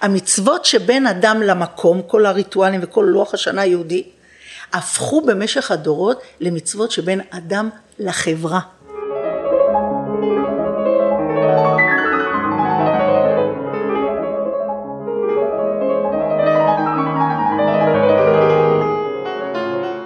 [0.00, 4.04] המצוות שבין אדם למקום, כל הריטואלים וכל לוח השנה היהודי,
[4.72, 8.60] הפכו במשך הדורות למצוות שבין אדם לחברה.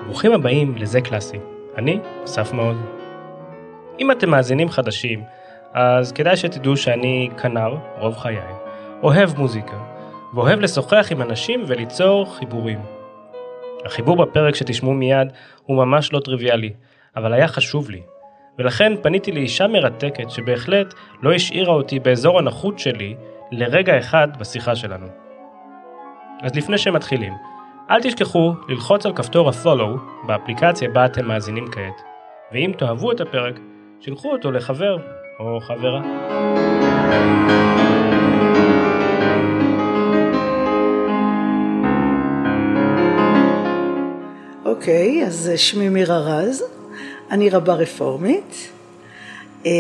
[0.07, 1.39] ברוכים הבאים לזה קלאסי,
[1.77, 2.77] אני אסף מעוז.
[4.01, 5.23] אם אתם מאזינים חדשים,
[5.73, 8.64] אז כדאי שתדעו שאני כנר רוב חיי,
[9.03, 9.77] אוהב מוזיקה,
[10.35, 12.79] ואוהב לשוחח עם אנשים וליצור חיבורים.
[13.85, 15.29] החיבור בפרק שתשמעו מיד
[15.63, 16.73] הוא ממש לא טריוויאלי,
[17.17, 18.03] אבל היה חשוב לי,
[18.59, 23.15] ולכן פניתי לאישה מרתקת שבהחלט לא השאירה אותי באזור הנוחות שלי
[23.53, 25.07] לרגע אחד בשיחה שלנו.
[26.43, 27.32] אז לפני שמתחילים,
[27.90, 32.03] אל תשכחו ללחוץ על כפתור ה-follow באפליקציה בה אתם מאזינים כעת,
[32.53, 33.61] ואם תאהבו את הפרק,
[34.01, 34.98] שילחו אותו לחבר
[35.41, 36.01] או חברה.
[44.77, 46.62] אוקיי, אז שמי מירה רז,
[47.30, 48.69] אני רבה רפורמית.
[49.64, 49.70] אמ,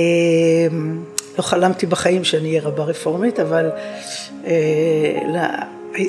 [1.38, 3.70] לא חלמתי בחיים שאני אהיה רבה רפורמית, אבל
[4.46, 4.52] אה,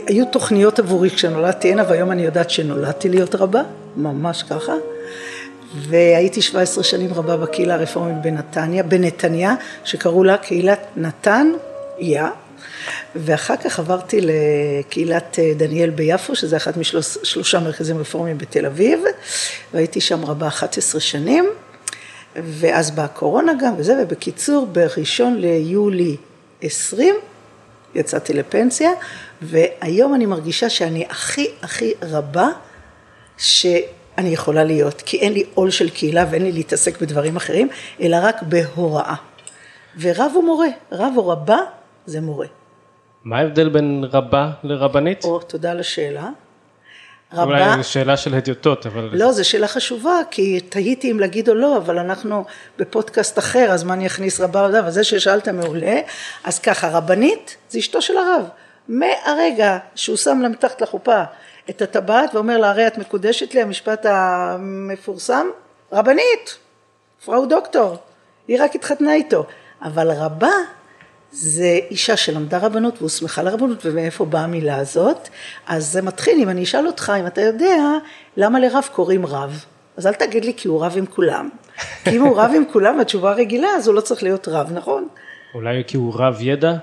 [0.08, 3.62] היו תוכניות עבורי כשנולדתי הנה, והיום אני יודעת שנולדתי להיות רבה,
[3.98, 4.74] ממש ככה.
[5.76, 11.52] והייתי 17 שנים רבה בקהילה הרפורמית בנתניה, בנתניה, שקראו לה קהילת נתן
[12.00, 12.24] יא,
[13.16, 19.00] ואחר כך עברתי לקהילת אה, דניאל ביפו, שזה אחד משלושה מרכזים רפורמיים בתל אביב,
[19.74, 21.46] והייתי שם רבה 11 שנים,
[22.36, 26.18] ואז באה הקורונה גם וזה, ובקיצור, בראשון ליולי
[26.62, 27.16] 20
[27.96, 28.92] יצאתי לפנסיה,
[29.42, 32.48] והיום אני מרגישה שאני הכי הכי רבה
[33.38, 33.84] שאני
[34.18, 37.70] יכולה להיות, כי אין לי עול של קהילה ואין לי להתעסק בדברים אחרים,
[38.02, 39.16] אלא רק בהוראה.
[40.00, 41.58] ורב הוא מורה, רב או רבה
[42.06, 42.48] זה מורה.
[43.26, 45.24] מה ההבדל בין רבה לרבנית?
[45.24, 46.30] או, תודה על השאלה.
[47.34, 47.44] רבה...
[47.44, 49.10] אולי זו שאלה של הדיוטות, אבל...
[49.14, 52.46] לא, זו שאלה חשובה, כי תהיתי אם להגיד או לא, אבל אנחנו
[52.78, 56.00] בפודקאסט אחר, אז מה אני אכניס רבה או לא, וזה ששאלת מעולה.
[56.44, 58.46] אז ככה, רבנית זה אשתו של הרב.
[58.88, 61.24] מהרגע שהוא שם לה מתחת לחופה
[61.70, 65.48] את הטבעת ואומר לה, הרי את מקודשת לי, המשפט המפורסם,
[65.92, 66.58] רבנית,
[67.26, 67.98] פראו דוקטור,
[68.48, 69.46] היא רק התחתנה איתו.
[69.82, 70.52] אבל רבה
[71.38, 75.30] זה אישה שלמדה רבנות והוסמכה לרבנות ומאיפה באה המילה הזאת?
[75.68, 77.78] אז זה מתחיל אם אני אשאל אותך אם אתה יודע
[78.38, 79.66] למה לרב קוראים רב?
[79.98, 81.50] אז אל תגיד לי כי הוא רב עם כולם.
[82.04, 85.08] כי אם הוא רב עם כולם התשובה רגילה אז הוא לא צריך להיות רב נכון?
[85.54, 86.74] אולי כי הוא רב ידע?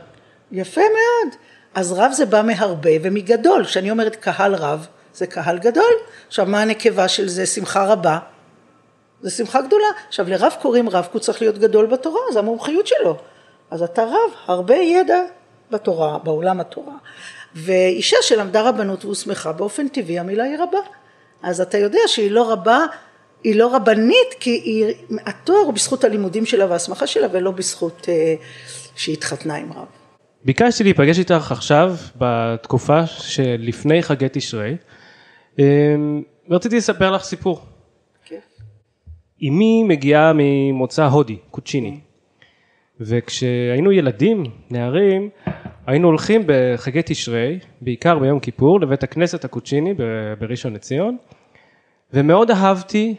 [0.52, 1.34] יפה מאוד.
[1.74, 3.64] אז רב זה בא מהרבה ומגדול.
[3.64, 5.92] כשאני אומרת קהל רב זה קהל גדול.
[6.26, 7.46] עכשיו מה הנקבה של זה?
[7.46, 8.18] שמחה רבה.
[9.20, 9.88] זה שמחה גדולה.
[10.08, 13.18] עכשיו לרב קוראים רב כי הוא צריך להיות גדול בתורה זה המומחיות שלו
[13.72, 15.22] אז אתה רב, הרבה ידע
[15.70, 16.94] בתורה, בעולם התורה.
[17.54, 20.78] ואישה שלמדה רבנות והוסמכה, באופן טבעי המילה היא רבה.
[21.42, 22.78] אז אתה יודע שהיא לא רבה,
[23.44, 24.94] היא לא רבנית, כי היא,
[25.26, 28.34] התואר הוא בזכות הלימודים שלה וההסמכה שלה, ולא בזכות אה,
[28.96, 29.86] שהיא התחתנה עם רב.
[30.44, 34.76] ביקשתי להיפגש איתך עכשיו, בתקופה שלפני חגי תשרי,
[35.58, 35.64] אה,
[36.48, 37.60] ורציתי לספר לך סיפור.
[38.24, 38.38] כן.
[39.42, 42.11] אמי מגיעה ממוצא הודי, קוצ'יני.
[43.06, 45.28] וכשהיינו ילדים, נערים,
[45.86, 49.94] היינו הולכים בחגי תשרי, בעיקר ביום כיפור, לבית הכנסת הקוצ'יני
[50.38, 51.16] בראשון לציון,
[52.12, 53.14] ומאוד אהבתי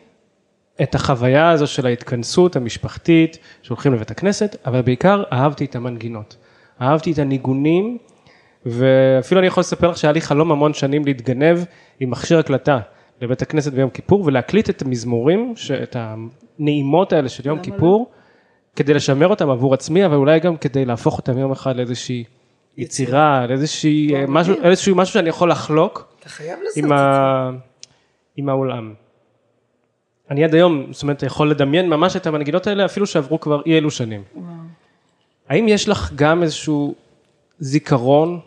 [0.82, 6.38] את החוויה הזו של ההתכנסות המשפחתית, שהולכים לבית הכנסת, אבל בעיקר אהבתי את המנגינות.
[6.82, 7.98] אהבתי את הניגונים,
[8.66, 11.58] ואפילו אני יכול לספר לך שהיה לי חלום המון שנים להתגנב
[12.00, 12.80] עם מכשיר הקלטה
[13.22, 18.10] לבית הכנסת ביום כיפור, ולהקליט את המזמורים, את הנעימות האלה של יום כיפור.
[18.10, 18.23] לא?
[18.76, 22.24] כדי לשמר אותם עבור עצמי, אבל אולי גם כדי להפוך אותם יום אחד לאיזושהי
[22.78, 26.14] יצירה, לאיזושהי אה, משהו, איזשהו משהו שאני יכול לחלוק.
[26.20, 26.96] אתה חייב לעשות את זה.
[28.38, 28.94] עם העולם.
[30.30, 33.78] אני עד היום, זאת אומרת, יכול לדמיין ממש את המנגינות האלה, אפילו שעברו כבר אי
[33.78, 34.24] אלו שנים.
[35.50, 36.96] האם יש לך גם איזשהו
[37.60, 38.40] זיכרון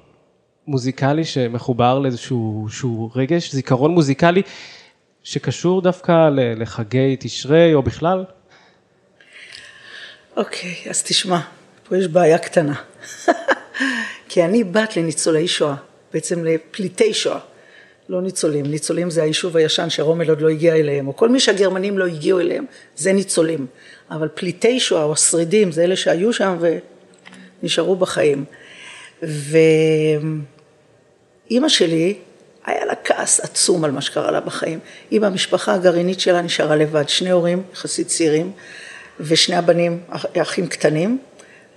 [0.66, 4.42] מוזיקלי שמחובר לאיזשהו רגש, זיכרון מוזיקלי
[5.22, 8.24] שקשור דווקא לחגי תשרי או בכלל?
[10.36, 11.40] אוקיי, אז תשמע,
[11.88, 12.74] פה יש בעיה קטנה.
[14.28, 15.74] כי אני בת לניצולי שואה,
[16.12, 17.38] בעצם לפליטי שואה.
[18.08, 21.98] לא ניצולים, ניצולים זה היישוב הישן שרומל עוד לא הגיע אליהם, או כל מי שהגרמנים
[21.98, 22.64] לא הגיעו אליהם,
[22.96, 23.66] זה ניצולים.
[24.10, 26.58] אבל פליטי שואה או השרידים זה אלה שהיו שם
[27.62, 28.44] ונשארו בחיים.
[29.22, 30.38] ואימא
[31.68, 32.14] שלי,
[32.66, 34.78] היה לה כעס עצום על מה שקרה לה בחיים.
[35.12, 38.52] אם המשפחה הגרעינית שלה נשארה לבד, שני הורים יחסית צעירים,
[39.20, 40.00] ושני הבנים
[40.42, 41.18] אחים קטנים,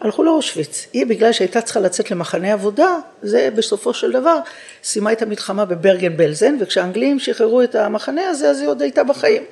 [0.01, 0.87] הלכו לאושוויץ.
[0.93, 4.37] היא בגלל שהייתה צריכה לצאת למחנה עבודה, זה בסופו של דבר
[4.83, 9.43] סיימה את המלחמה בברגן בלזן, וכשהאנגלים שחררו את המחנה הזה, אז היא עוד הייתה בחיים.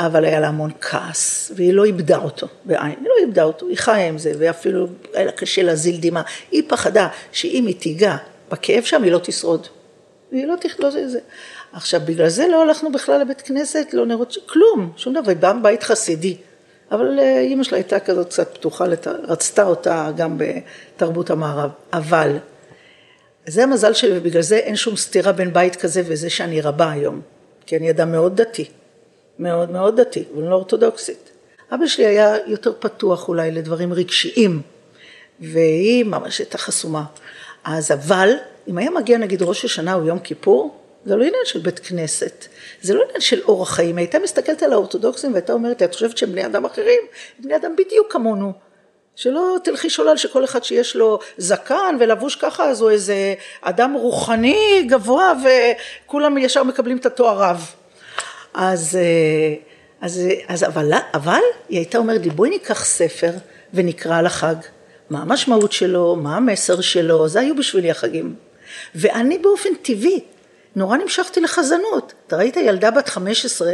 [0.00, 3.78] אבל היה לה המון כעס, והיא לא איבדה אותו בעין, היא לא איבדה אותו, היא
[3.78, 6.22] חיה עם זה, ואפילו היה לה קשה להזיל דמעה.
[6.50, 8.16] היא פחדה שאם היא תיגע
[8.50, 9.66] בכאב שם, היא לא תשרוד.
[10.32, 11.18] והיא לא תכלול את זה.
[11.76, 15.82] עכשיו, בגלל זה לא הלכנו בכלל לבית כנסת, לא נראות, כלום, שום דבר, באה מבית
[15.82, 16.36] חסידי.
[16.90, 18.84] אבל אה, אימא שלה הייתה כזאת קצת פתוחה,
[19.28, 21.70] רצתה אותה גם בתרבות המערב.
[21.92, 22.36] אבל,
[23.46, 27.20] זה המזל שלי, ובגלל זה אין שום סתירה בין בית כזה וזה שאני רבה היום.
[27.66, 28.64] כי אני אדם מאוד דתי.
[29.38, 31.30] מאוד מאוד דתי, אבל לא אורתודוקסית.
[31.74, 34.62] אבא שלי היה יותר פתוח אולי לדברים רגשיים,
[35.40, 37.04] והיא ממש הייתה חסומה.
[37.64, 38.30] אז אבל,
[38.68, 42.46] אם היה מגיע נגיד ראש השנה או יום כיפור, זה לא עניין של בית כנסת,
[42.82, 46.32] זה לא עניין של אורח חיים, הייתה מסתכלת על האורתודוקסים והייתה אומרת, את חושבת שהם
[46.32, 47.00] בני אדם אחרים?
[47.38, 48.52] בני אדם בדיוק כמונו.
[49.16, 54.86] שלא תלכי שולל שכל אחד שיש לו זקן ולבוש ככה אז הוא איזה אדם רוחני
[54.88, 57.70] גבוה וכולם ישר מקבלים את התואר רב.
[58.54, 59.54] אז, אה,
[60.00, 63.30] אז, אז אבל, אבל היא הייתה אומרת לי בואי ניקח ספר
[63.74, 64.54] ונקרא על החג,
[65.10, 68.34] מה המשמעות שלו, מה המסר שלו, זה היו בשבילי החגים.
[68.94, 70.20] ואני באופן טבעי
[70.76, 72.12] נורא נמשכתי לחזנות.
[72.26, 73.72] אתה ראית ילדה בת 15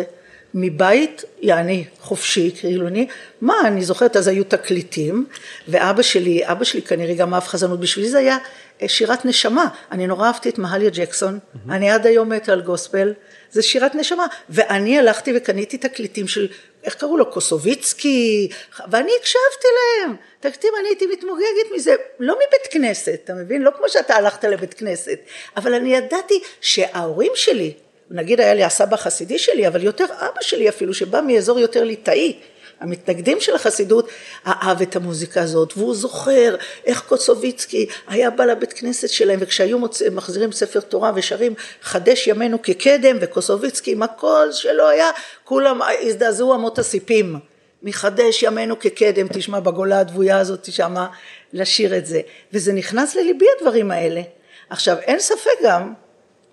[0.54, 3.06] מבית, יעני, חופשי, כאילו אני,
[3.40, 5.26] מה, אני זוכרת, אז היו תקליטים,
[5.68, 8.38] ואבא שלי, אבא שלי כנראה גם אהב חזנות, בשבילי זה היה
[8.82, 9.68] אה, שירת נשמה.
[9.92, 11.72] אני נורא אהבתי את מהליה ג'קסון, mm-hmm.
[11.72, 13.12] אני עד היום מתה על גוספל,
[13.52, 16.48] זה שירת נשמה, ואני הלכתי וקניתי תקליטים של,
[16.84, 18.48] איך קראו לו, קוסוביצקי,
[18.90, 23.62] ואני הקשבתי להם, תקשיב, אני הייתי מתמוגגת מזה, לא מבית כנסת, אתה מבין?
[23.62, 25.18] לא כמו שאתה הלכת לבית כנסת,
[25.56, 27.72] אבל אני ידעתי שההורים שלי,
[28.10, 32.38] נגיד היה לי הסבא החסידי שלי, אבל יותר אבא שלי אפילו, שבא מאזור יותר ליטאי,
[32.82, 34.08] המתנגדים של החסידות
[34.46, 36.54] אהב את המוזיקה הזאת והוא זוכר
[36.86, 42.62] איך קוצוביצקי היה בא לבית כנסת שלהם וכשהיו מוצא, מחזירים ספר תורה ושרים חדש ימינו
[42.62, 45.10] כקדם וקוצוביצקי עם הקול שלו היה
[45.44, 47.36] כולם הזדעזעו אמות הסיפים.
[47.82, 51.06] מחדש ימינו כקדם תשמע בגולה הדבויה הזאת שמה
[51.52, 52.20] לשיר את זה.
[52.52, 54.22] וזה נכנס לליבי הדברים האלה.
[54.70, 55.92] עכשיו אין ספק גם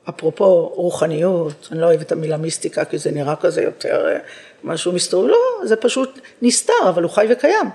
[0.10, 4.18] אפרופו רוחניות, אני לא אוהבת את המילה מיסטיקה כי זה נראה כזה יותר אה,
[4.64, 7.70] משהו מסתובב, לא, זה פשוט נסתר, אבל הוא חי וקיים.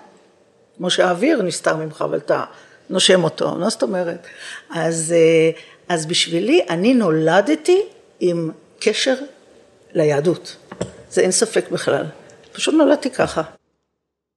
[0.77, 2.45] כמו שהאוויר נסתר ממך, אבל אתה
[2.91, 4.27] נושם אותו, מה זאת אומרת?
[4.71, 5.51] אז, אה,
[5.89, 7.83] אז בשבילי, אני נולדתי
[8.21, 9.15] עם קשר
[9.93, 10.57] ליהדות.
[11.11, 12.05] זה אין ספק בכלל.
[12.53, 13.43] פשוט נולדתי ככה.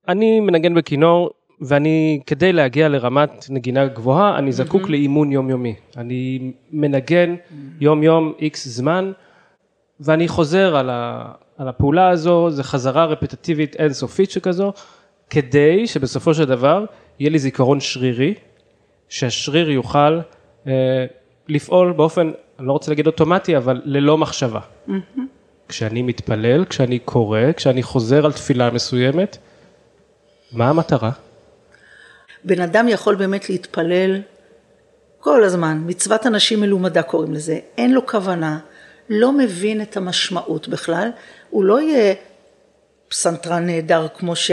[0.07, 4.91] אני מנגן בכינור ואני כדי להגיע לרמת נגינה גבוהה אני זקוק mm-hmm.
[4.91, 7.53] לאימון יומיומי אני מנגן mm-hmm.
[7.81, 9.11] יום יום איקס זמן
[9.99, 14.73] ואני חוזר על, ה, על הפעולה הזו זה חזרה רפטטיבית אינסופית שכזו
[15.29, 16.85] כדי שבסופו של דבר
[17.19, 18.33] יהיה לי זיכרון שרירי
[19.09, 20.19] שהשריר יוכל
[20.67, 21.05] אה,
[21.47, 24.59] לפעול באופן אני לא רוצה להגיד אוטומטי אבל ללא מחשבה.
[24.59, 25.19] Mm-hmm.
[25.67, 29.37] כשאני מתפלל כשאני קורא כשאני חוזר על תפילה מסוימת
[30.51, 31.11] מה המטרה?
[32.47, 34.21] בן אדם יכול באמת להתפלל
[35.19, 38.59] כל הזמן, מצוות אנשים מלומדה קוראים לזה, אין לו כוונה,
[39.09, 41.09] לא מבין את המשמעות בכלל,
[41.49, 42.15] הוא לא יהיה
[43.07, 44.51] פסנתרן נהדר כמו ש...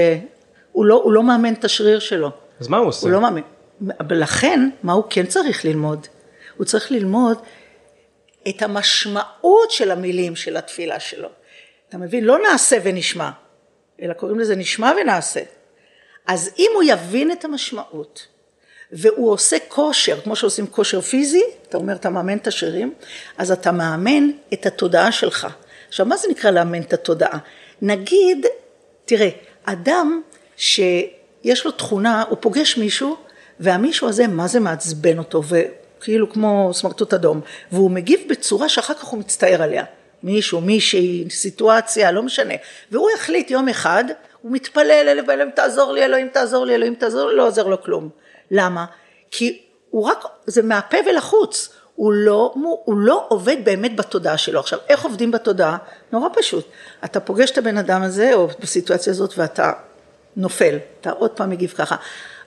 [0.72, 2.30] הוא לא, הוא לא מאמן את השריר שלו.
[2.60, 3.06] אז מה הוא עושה?
[3.06, 3.40] הוא לא מאמן.
[4.08, 6.06] ולכן, מה הוא כן צריך ללמוד?
[6.56, 7.38] הוא צריך ללמוד
[8.48, 11.28] את המשמעות של המילים של התפילה שלו.
[11.88, 12.24] אתה מבין?
[12.24, 13.30] לא נעשה ונשמע,
[14.02, 15.40] אלא קוראים לזה נשמע ונעשה.
[16.26, 18.26] אז אם הוא יבין את המשמעות
[18.92, 22.94] והוא עושה כושר, כמו שעושים כושר פיזי, אתה אומר אתה מאמן את השרירים,
[23.38, 25.46] אז אתה מאמן את התודעה שלך.
[25.88, 27.38] עכשיו מה זה נקרא לאמן את התודעה?
[27.82, 28.46] נגיד,
[29.04, 29.28] תראה,
[29.64, 30.22] אדם
[30.56, 33.16] שיש לו תכונה, הוא פוגש מישהו
[33.60, 37.40] והמישהו הזה מה זה מעצבן אותו וכאילו כמו סמרטוט אדום
[37.72, 39.84] והוא מגיב בצורה שאחר כך הוא מצטער עליה.
[40.22, 42.54] מישהו, מישהי, סיטואציה, לא משנה.
[42.90, 44.04] והוא החליט יום אחד,
[44.44, 48.08] הוא מתפלל, אלוהים תעזור לי, אלוהים תעזור לי, אלוהים תעזור לי, לא עוזר לו כלום.
[48.50, 48.84] למה?
[49.30, 54.60] כי הוא רק, זה מהפה ולחוץ, הוא לא, הוא לא עובד באמת בתודעה שלו.
[54.60, 55.76] עכשיו, איך עובדים בתודעה?
[56.12, 56.68] נורא פשוט.
[57.04, 59.72] אתה פוגש את הבן אדם הזה, או בסיטואציה הזאת, ואתה
[60.36, 61.96] נופל, אתה עוד פעם מגיב ככה.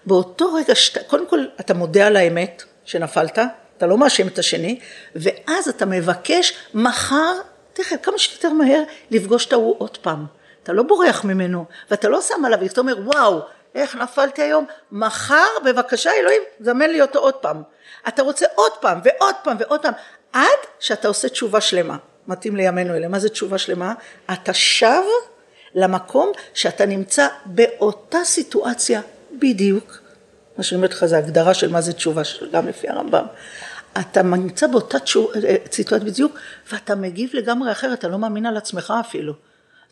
[0.06, 3.40] באותו רגע, שת, קודם כל, אתה מודה על האמת שנפלת,
[3.78, 4.80] אתה לא מאשים את השני,
[5.16, 7.34] ואז אתה מבקש מחר,
[7.74, 10.37] תכף, כמה שיותר מהר, לפגוש את ההוא עוד פעם.
[10.68, 13.42] אתה לא בורח ממנו, ואתה לא שם עליו, אתה אומר, וואו,
[13.76, 17.64] איך נפלתי היום, מחר בבקשה אלוהים, זמן לי אותו עוד פעם.
[18.08, 19.94] אתה רוצה עוד פעם ועוד פעם ועוד פעם,
[20.34, 21.98] עד שאתה עושה תשובה שלמה.
[22.28, 23.94] מתאים לימינו אלה, מה זה תשובה שלמה?
[24.34, 25.04] אתה שב
[25.76, 29.02] למקום שאתה נמצא באותה סיטואציה
[29.40, 29.98] בדיוק,
[30.58, 32.22] מה שאני אומרת לך זה הגדרה של מה זה תשובה,
[32.52, 33.26] גם לפי הרמב"ם.
[34.00, 34.98] אתה נמצא באותה
[35.72, 36.40] סיטואציה בדיוק,
[36.72, 39.47] ואתה מגיב לגמרי אחרת, אתה לא מאמין על עצמך אפילו.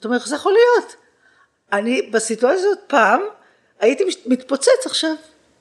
[0.06, 0.96] אתה אומר, איך זה יכול להיות?
[1.74, 3.22] אני בסיטואציה הזאת פעם,
[3.80, 5.16] הייתי מתפוצץ עכשיו.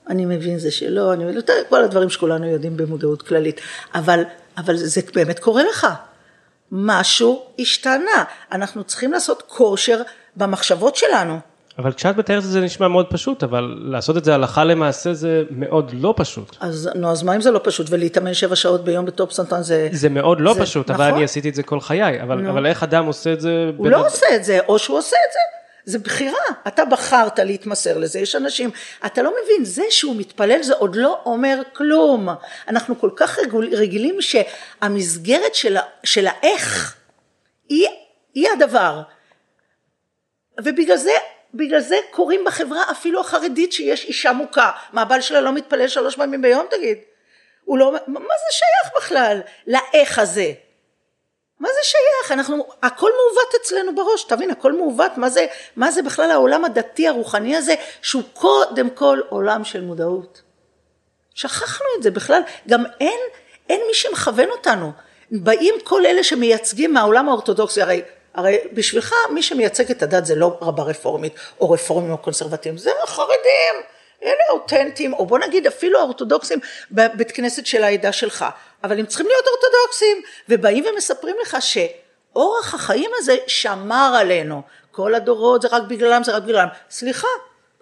[0.09, 3.61] אני מבין זה שלא, אני מבין, כל הדברים שכולנו יודעים במודעות כללית,
[3.95, 4.23] אבל,
[4.57, 5.87] אבל זה באמת קורה לך.
[6.71, 10.01] משהו השתנה, אנחנו צריכים לעשות כושר
[10.35, 11.39] במחשבות שלנו.
[11.79, 15.43] אבל כשאת מתארת את זה נשמע מאוד פשוט, אבל לעשות את זה הלכה למעשה זה
[15.49, 16.57] מאוד לא פשוט.
[16.59, 19.89] אז נו, אז מה אם זה לא פשוט, ולהתאמן שבע שעות ביום בטופ סנטון זה...
[19.91, 21.05] זה מאוד לא זה, פשוט, נכון?
[21.05, 23.71] אבל אני עשיתי את זה כל חיי, אבל, אבל איך אדם עושה את זה?
[23.77, 25.39] הוא לא עושה את זה, או שהוא עושה את זה.
[25.85, 28.69] זה בחירה, אתה בחרת להתמסר לזה, יש אנשים,
[29.05, 32.29] אתה לא מבין, זה שהוא מתפלל זה עוד לא אומר כלום,
[32.67, 33.37] אנחנו כל כך
[33.71, 36.95] רגילים שהמסגרת של, של האיך
[37.69, 37.87] היא,
[38.33, 39.01] היא הדבר,
[40.63, 41.11] ובגלל זה
[41.57, 44.71] בגלל זה קוראים בחברה אפילו החרדית שיש אישה מוכה.
[44.93, 46.97] מה הבעל שלה לא מתפלל שלוש פעמים ביום תגיד?
[47.65, 50.53] הוא לא, מה זה שייך בכלל לאיך הזה?
[51.59, 52.31] מה זה שייך?
[52.31, 55.45] אנחנו, הכל מעוות אצלנו בראש, תבין, הכל מעוות, מה זה,
[55.75, 60.41] מה זה בכלל העולם הדתי הרוחני הזה, שהוא קודם כל עולם של מודעות.
[61.33, 63.19] שכחנו את זה בכלל, גם אין,
[63.69, 64.91] אין מי שמכוון אותנו.
[65.31, 68.01] באים כל אלה שמייצגים מהעולם האורתודוקסי, הרי
[68.35, 72.91] הרי בשבילך מי שמייצג את הדת זה לא רבה רפורמית או רפורמים או קונסרבטיבים, זה
[73.03, 73.75] החרדים,
[74.23, 76.59] אלה אותנטיים, או בוא נגיד אפילו האורתודוקסים
[76.91, 78.45] בבית כנסת של העדה שלך,
[78.83, 84.61] אבל הם צריכים להיות אורתודוקסים, ובאים ומספרים לך שאורח החיים הזה שמר עלינו,
[84.91, 87.27] כל הדורות זה רק בגללם, זה רק בגללם, סליחה,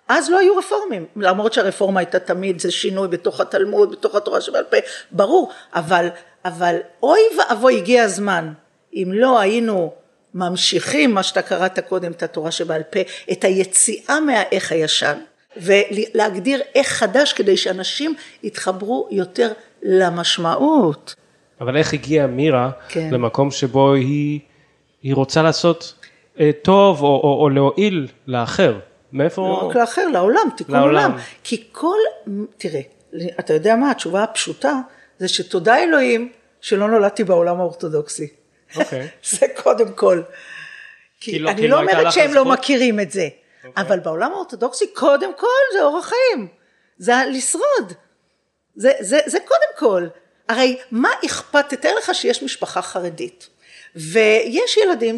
[0.08, 4.64] אז לא היו רפורמים, למרות שהרפורמה הייתה תמיד, זה שינוי בתוך התלמוד, בתוך התורה שבעל
[4.64, 4.78] פה,
[5.12, 6.08] ברור, אבל,
[6.46, 8.54] אבל אוי ואבוי הגיע הזמן,
[8.94, 9.94] אם לא היינו
[10.34, 13.00] ממשיכים מה שאתה קראת קודם את התורה שבעל פה,
[13.32, 15.18] את היציאה מהאיך הישן
[15.58, 18.14] ולהגדיר איך חדש כדי שאנשים
[18.44, 19.52] יתחברו יותר
[19.84, 21.16] למשמעות.
[21.62, 23.10] אבל איך הגיעה מירה כן.
[23.12, 24.40] למקום שבו היא,
[25.04, 25.94] היא רוצה לעשות
[26.40, 28.80] אה, טוב או, או, או להועיל לאחר?
[29.14, 29.42] מאיפה?
[29.42, 31.12] לא רק לאחר, לעולם, תיקון לעולם.
[31.12, 31.18] עולם.
[31.44, 31.98] כי כל,
[32.58, 32.82] תראה,
[33.40, 34.80] אתה יודע מה, התשובה הפשוטה
[35.20, 38.28] זה שתודה אלוהים שלא נולדתי בעולם האורתודוקסי.
[38.76, 39.08] אוקיי.
[39.40, 40.22] זה קודם כל.
[41.20, 43.28] כי לא, אני לא אומרת שהם לא מכירים את זה.
[43.64, 43.84] אוקיי.
[43.84, 46.48] אבל בעולם האורתודוקסי קודם כל זה אורח חיים,
[46.98, 47.94] זה לשרוד,
[48.76, 50.08] זה, זה, זה קודם כל.
[50.50, 53.50] הרי מה אכפת, תתאר לך שיש משפחה חרדית,
[53.96, 55.18] ויש ילדים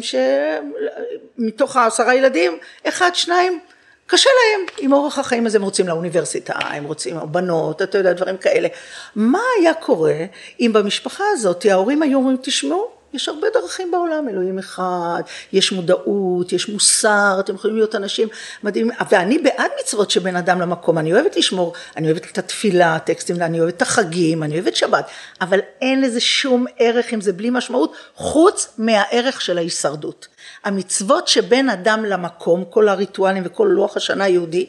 [1.38, 2.58] שמתוך העשרה ילדים,
[2.88, 3.60] אחד, שניים,
[4.06, 8.36] קשה להם עם אורח החיים הזה, הם רוצים לאוניברסיטה, הם רוצים בנות, אתה יודע, דברים
[8.36, 8.68] כאלה.
[9.16, 10.16] מה היה קורה
[10.60, 16.52] אם במשפחה הזאת ההורים היו אומרים, תשמעו, יש הרבה דרכים בעולם, אלוהים אחד, יש מודעות,
[16.52, 18.28] יש מוסר, אתם יכולים להיות אנשים
[18.62, 23.42] מדהימים, ואני בעד מצוות שבין אדם למקום, אני אוהבת לשמור, אני אוהבת את התפילה, הטקסטים,
[23.42, 25.06] אני אוהבת את החגים, אני אוהבת שבת,
[25.40, 30.28] אבל אין לזה שום ערך אם זה בלי משמעות, חוץ מהערך של ההישרדות.
[30.64, 34.66] המצוות שבין אדם למקום, כל הריטואלים וכל לוח השנה היהודי,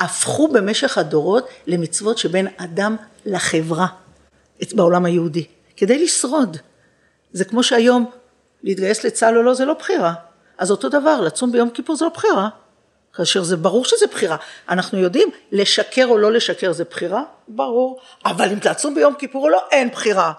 [0.00, 2.96] הפכו במשך הדורות למצוות שבין אדם
[3.26, 3.86] לחברה
[4.72, 5.44] בעולם היהודי,
[5.76, 6.56] כדי לשרוד.
[7.32, 8.10] זה כמו שהיום
[8.62, 10.12] להתגייס לצה"ל או לא זה לא בחירה.
[10.58, 12.48] אז אותו דבר, לצום ביום כיפור זה לא בחירה.
[13.12, 14.36] כאשר זה ברור שזה בחירה.
[14.68, 17.22] אנחנו יודעים, לשקר או לא לשקר זה בחירה?
[17.48, 18.00] ברור.
[18.24, 20.32] אבל אם תעצום ביום כיפור או לא, אין בחירה.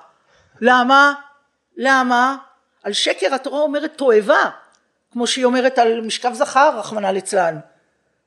[0.61, 1.13] למה?
[1.77, 2.37] למה?
[2.83, 4.49] על שקר התורה אומרת תועבה,
[5.11, 7.59] כמו שהיא אומרת על משכב זכר, רחמנא ליצלן.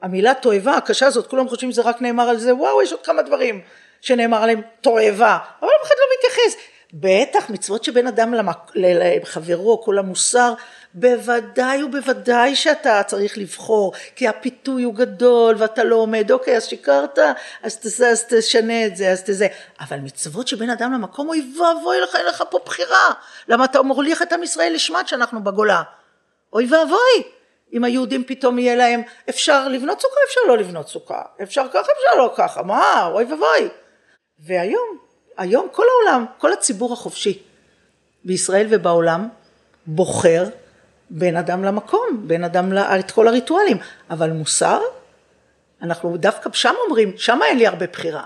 [0.03, 3.23] המילה תועבה הקשה הזאת, כולם חושבים שזה רק נאמר על זה, וואו, יש עוד כמה
[3.23, 3.61] דברים
[4.01, 6.74] שנאמר עליהם תועבה, אבל אף אחד לא מתייחס.
[6.97, 8.35] בטח מצוות שבין אדם
[8.75, 10.55] לחברו, כל המוסר,
[10.95, 17.19] בוודאי ובוודאי שאתה צריך לבחור, כי הפיתוי הוא גדול ואתה לא עומד, אוקיי אז שיקרת,
[17.63, 19.47] אז, תזה, אז תשנה את זה, אז תזה,
[19.81, 23.11] אבל מצוות שבין אדם למקום, אוי ואבוי לך, אין לך פה בחירה,
[23.49, 25.83] למה אתה מוליך את עם ישראל לשמט שאנחנו בגולה,
[26.53, 27.23] אוי ואבוי,
[27.73, 32.19] אם היהודים פתאום יהיה להם, אפשר לבנות סוכה, אפשר לא לבנות סוכה, אפשר ככה, אפשר
[32.19, 33.69] לא ככה, מה, אוי ואבוי,
[34.39, 35.04] והיום
[35.37, 37.43] היום כל העולם, כל הציבור החופשי
[38.25, 39.29] בישראל ובעולם
[39.87, 40.45] בוחר
[41.11, 42.79] בין אדם למקום, בין אדם ל...
[42.79, 43.77] את כל הריטואלים,
[44.11, 44.81] אבל מוסר,
[45.83, 48.25] אנחנו דווקא שם אומרים, שם אין לי הרבה בחירה,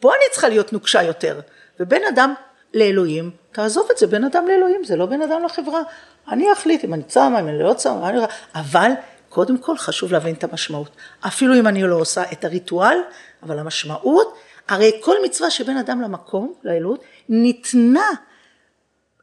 [0.00, 1.40] פה אני צריכה להיות נוקשה יותר,
[1.80, 2.34] ובין אדם
[2.74, 5.82] לאלוהים, תעזוב את זה, בין אדם לאלוהים, זה לא בין אדם לחברה,
[6.28, 8.18] אני אחליט אם אני צמה, אם אני לא צמה, אני...
[8.54, 8.90] אבל
[9.28, 10.90] קודם כל חשוב להבין את המשמעות,
[11.26, 12.98] אפילו אם אני לא עושה את הריטואל,
[13.42, 14.34] אבל המשמעות
[14.68, 18.10] הרי כל מצווה שבין אדם למקום, לאלוהות, ניתנה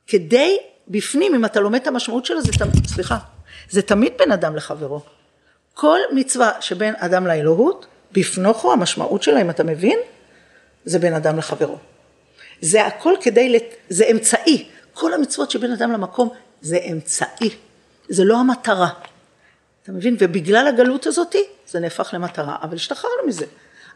[0.07, 0.57] כדי,
[0.88, 3.17] בפנים, אם אתה לומד את המשמעות שלה, זה תמיד, סליחה,
[3.69, 5.01] זה תמיד בין אדם לחברו.
[5.73, 10.00] כל מצווה שבין אדם לאלוהות, בפנוכו, המשמעות שלה, אם אתה מבין,
[10.85, 11.77] זה בין אדם לחברו.
[12.62, 13.63] זה הכל כדי, לת...
[13.89, 14.69] זה אמצעי.
[14.93, 16.29] כל המצוות שבין אדם למקום
[16.62, 17.50] זה אמצעי,
[18.09, 18.89] זה לא המטרה.
[19.83, 20.15] אתה מבין?
[20.19, 23.45] ובגלל הגלות הזאתי זה נהפך למטרה, אבל השתחררנו מזה.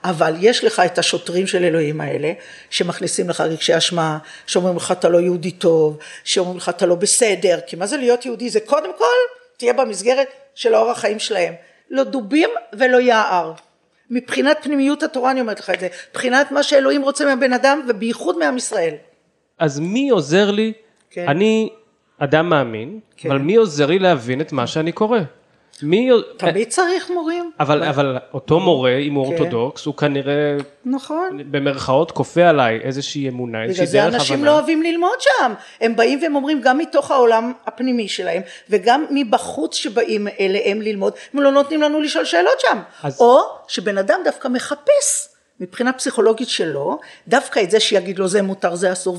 [0.04, 2.32] אבל יש לך את השוטרים של אלוהים האלה,
[2.70, 7.60] שמכניסים לך רגשי אשמה, שאומרים לך אתה לא יהודי טוב, שאומרים לך אתה לא בסדר,
[7.68, 8.50] כי מה זה להיות יהודי?
[8.50, 9.06] זה קודם כל
[9.58, 11.54] תהיה במסגרת של האורח חיים שלהם.
[11.90, 13.54] לא דובים ולא יער.
[14.10, 18.38] מבחינת פנימיות התורה אני אומרת לך את זה, מבחינת מה שאלוהים רוצה מהבן אדם ובייחוד
[18.38, 18.94] מעם ישראל.
[19.60, 20.74] אז מי עוזר לי?
[21.10, 21.28] כן.
[21.28, 21.70] אני
[22.20, 23.32] אדם מאמין, כן.
[23.32, 25.20] אבל מי עוזר לי להבין את מה שאני קורא?
[25.84, 26.10] מי...
[26.38, 27.52] תמיד צריך מורים.
[27.60, 29.32] אבל, אבל אותו מורה, אם הוא כן.
[29.32, 34.08] אורתודוקס, הוא כנראה, נכון, במרכאות כופה עליי איזושהי אמונה, איזושהי דרך הבנה.
[34.08, 35.54] בגלל זה אנשים לא אוהבים ללמוד שם.
[35.82, 41.42] הם באים והם אומרים גם מתוך העולם הפנימי שלהם, וגם מבחוץ שבאים אליהם ללמוד, הם
[41.42, 42.80] לא נותנים לנו לשאול שאלות שם.
[43.04, 43.22] אז...
[43.22, 45.30] או שבן אדם דווקא מחפש.
[45.60, 49.18] מבחינה פסיכולוגית שלו, דווקא את זה שיגיד לו זה מותר, זה אסור,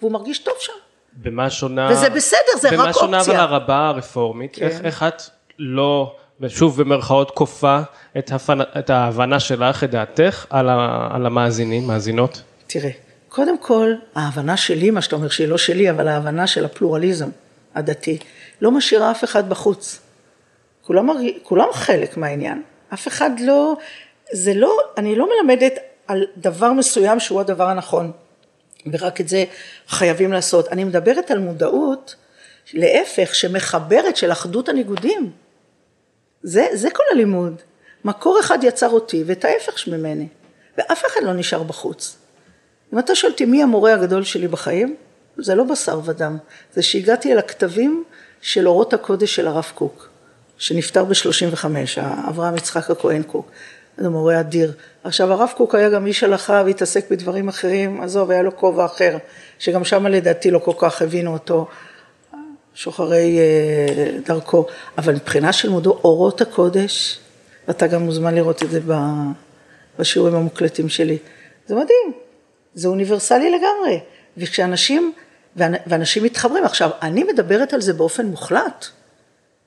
[0.00, 0.72] והוא מרגיש טוב שם.
[1.12, 1.88] במה שונה...
[1.92, 3.06] וזה בסדר, זה רק אופציה.
[3.06, 4.66] במה שונה אבל הרבה הרפורמית, כן.
[4.66, 5.22] איך, איך את
[5.62, 6.14] לא,
[6.48, 7.80] שוב במרכאות כופה
[8.18, 8.60] את, הפנ...
[8.78, 11.08] את ההבנה שלך, את דעתך, על, ה...
[11.12, 12.42] על המאזינים, מאזינות?
[12.66, 12.90] תראה,
[13.28, 17.28] קודם כל, ההבנה שלי, מה שאתה אומר שהיא לא שלי, אבל ההבנה של הפלורליזם
[17.74, 18.18] הדתי,
[18.60, 20.00] לא משאירה אף אחד בחוץ.
[20.82, 21.08] כולם,
[21.42, 22.62] כולם חלק מהעניין.
[22.94, 23.76] אף אחד לא,
[24.32, 25.72] זה לא, אני לא מלמדת
[26.06, 28.12] על דבר מסוים שהוא הדבר הנכון,
[28.92, 29.44] ורק את זה
[29.88, 30.68] חייבים לעשות.
[30.68, 32.14] אני מדברת על מודעות,
[32.74, 35.30] להפך, שמחברת של אחדות הניגודים.
[36.42, 37.54] זה, זה כל הלימוד.
[38.04, 40.28] מקור אחד יצר אותי ואת ההפך ממני,
[40.78, 42.16] ואף אחד לא נשאר בחוץ.
[42.92, 44.96] אם אתה שואל אותי מי המורה הגדול שלי בחיים,
[45.36, 46.36] זה לא בשר ודם,
[46.74, 48.04] זה שהגעתי אל הכתבים
[48.40, 50.08] של אורות הקודש של הרב קוק,
[50.58, 51.64] שנפטר ב-35,
[52.28, 53.50] אברהם יצחק הכהן קוק,
[53.98, 54.72] זה מורה אדיר.
[55.04, 59.18] עכשיו הרב קוק היה גם איש הלכה והתעסק בדברים אחרים, עזוב, היה לו כובע אחר,
[59.58, 61.68] שגם שם לדעתי לא כל כך הבינו אותו.
[62.74, 64.66] שוחרי אה, דרכו,
[64.98, 67.18] אבל מבחינה של מודו אורות הקודש,
[67.68, 68.80] ואתה גם מוזמן לראות את זה
[69.98, 71.18] בשיעורים המוקלטים שלי,
[71.66, 72.12] זה מדהים,
[72.74, 74.00] זה אוניברסלי לגמרי,
[74.36, 75.12] וכשאנשים,
[75.56, 78.86] ואנשים מתחברים, עכשיו אני מדברת על זה באופן מוחלט,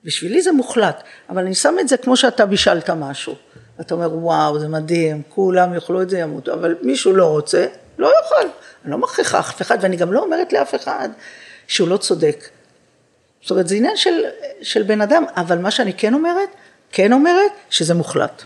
[0.04, 3.34] בשבילי זה מוחלט, אבל אני שם את זה כמו שאתה בישלת משהו,
[3.80, 7.66] אתה אומר וואו זה מדהים, כולם יאכלו את זה ימותו, אבל מישהו לא רוצה,
[7.98, 8.50] לא יכול,
[8.84, 11.08] אני לא מכריחה אף אחד ואני גם לא אומרת לאף אחד
[11.66, 12.48] שהוא לא צודק,
[13.44, 14.10] זאת אומרת, זה עניין של,
[14.62, 16.48] של בן אדם, אבל מה שאני כן אומרת,
[16.92, 18.44] כן אומרת, שזה מוחלט.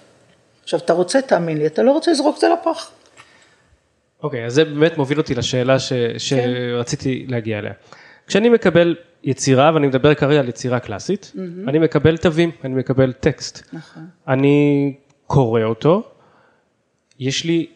[0.63, 2.91] עכשיו, אתה רוצה, תאמין לי, אתה לא רוצה לזרוק את זה לפח.
[4.23, 6.19] אוקיי, okay, אז זה באמת מוביל אותי לשאלה ש, כן.
[6.19, 7.73] שרציתי להגיע אליה.
[8.27, 11.69] כשאני מקבל יצירה, ואני מדבר כרגע על יצירה קלאסית, mm-hmm.
[11.69, 13.69] אני מקבל תווים, אני מקבל טקסט.
[13.73, 14.07] נכון.
[14.29, 14.95] אני
[15.27, 16.03] קורא אותו,
[17.19, 17.67] יש לי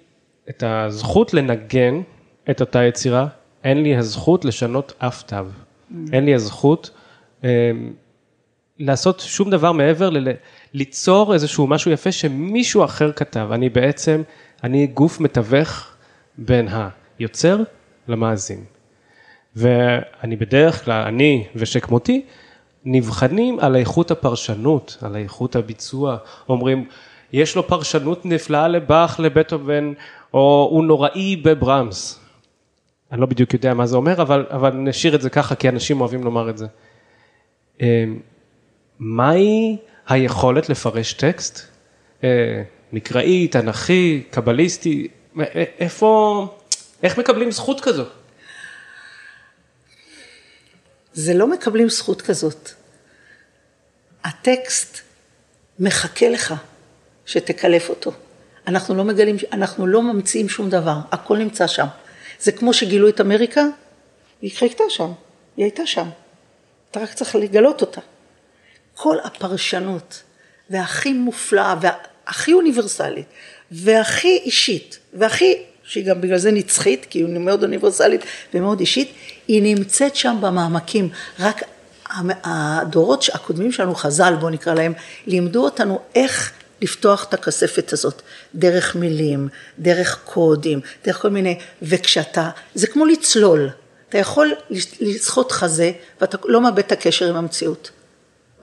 [0.51, 2.01] את הזכות לנגן
[2.51, 3.27] את אותה יצירה,
[3.65, 5.37] אין לי הזכות לשנות אף תו.
[5.37, 5.95] Mm-hmm.
[6.13, 6.91] אין לי הזכות
[8.79, 10.11] לעשות שום דבר מעבר.
[10.75, 13.49] ליצור איזשהו משהו יפה שמישהו אחר כתב.
[13.53, 14.23] אני בעצם,
[14.65, 15.89] אני גוף מתווך
[16.39, 16.69] בין
[17.19, 17.59] היוצר
[18.09, 18.65] למאזין.
[19.57, 22.23] ואני בדרך כלל, אני ושכמותי,
[22.85, 26.17] נבחנים על איכות הפרשנות, על איכות הביצוע,
[26.49, 26.89] אומרים,
[27.33, 29.93] יש לו פרשנות נפלאה לבאך, לבטהובן,
[30.35, 32.21] או הוא נוראי בברמס.
[33.13, 36.01] אני לא בדיוק יודע מה זה אומר, אבל, אבל נשאיר את זה ככה, כי אנשים
[36.01, 36.67] אוהבים לומר את זה.
[37.83, 38.19] אמ,
[38.99, 39.77] מהי
[40.09, 41.61] היכולת לפרש טקסט?
[42.25, 45.09] אה, מקראי, תנכי, קבליסטי,
[45.79, 46.47] איפה,
[47.03, 48.05] איך מקבלים זכות כזו?
[51.13, 52.71] זה לא מקבלים זכות כזאת.
[54.25, 54.99] הטקסט
[55.79, 56.55] מחכה לך
[57.27, 58.13] שתקלף אותו.
[58.67, 61.87] אנחנו לא מגלים, אנחנו לא ממציאים שום דבר, הכל נמצא שם.
[62.41, 63.65] זה כמו שגילו את אמריקה,
[64.43, 65.13] היא חיכתה שם,
[65.57, 66.09] היא הייתה שם.
[66.93, 68.01] אתה רק צריך לגלות אותה.
[68.95, 70.23] כל הפרשנות,
[70.71, 73.27] והכי מופלאה, והכי אוניברסלית,
[73.71, 78.21] והכי אישית, והכי, שהיא גם בגלל זה נצחית, כי היא מאוד אוניברסלית
[78.55, 79.13] ומאוד אישית,
[79.49, 81.09] היא נמצאת שם במעמקים.
[81.41, 81.63] רק
[82.45, 84.93] הדורות הקודמים שלנו, חז"ל בואו נקרא להם,
[85.27, 86.53] לימדו אותנו איך
[86.83, 88.23] לפתוח את הכספת הזאת,
[88.55, 93.71] דרך מילים, דרך קודים, דרך כל מיני, וכשאתה, זה כמו לצלול.
[94.13, 94.55] אתה יכול
[95.01, 97.91] לשחות חזה ואתה לא מאבד את הקשר עם המציאות,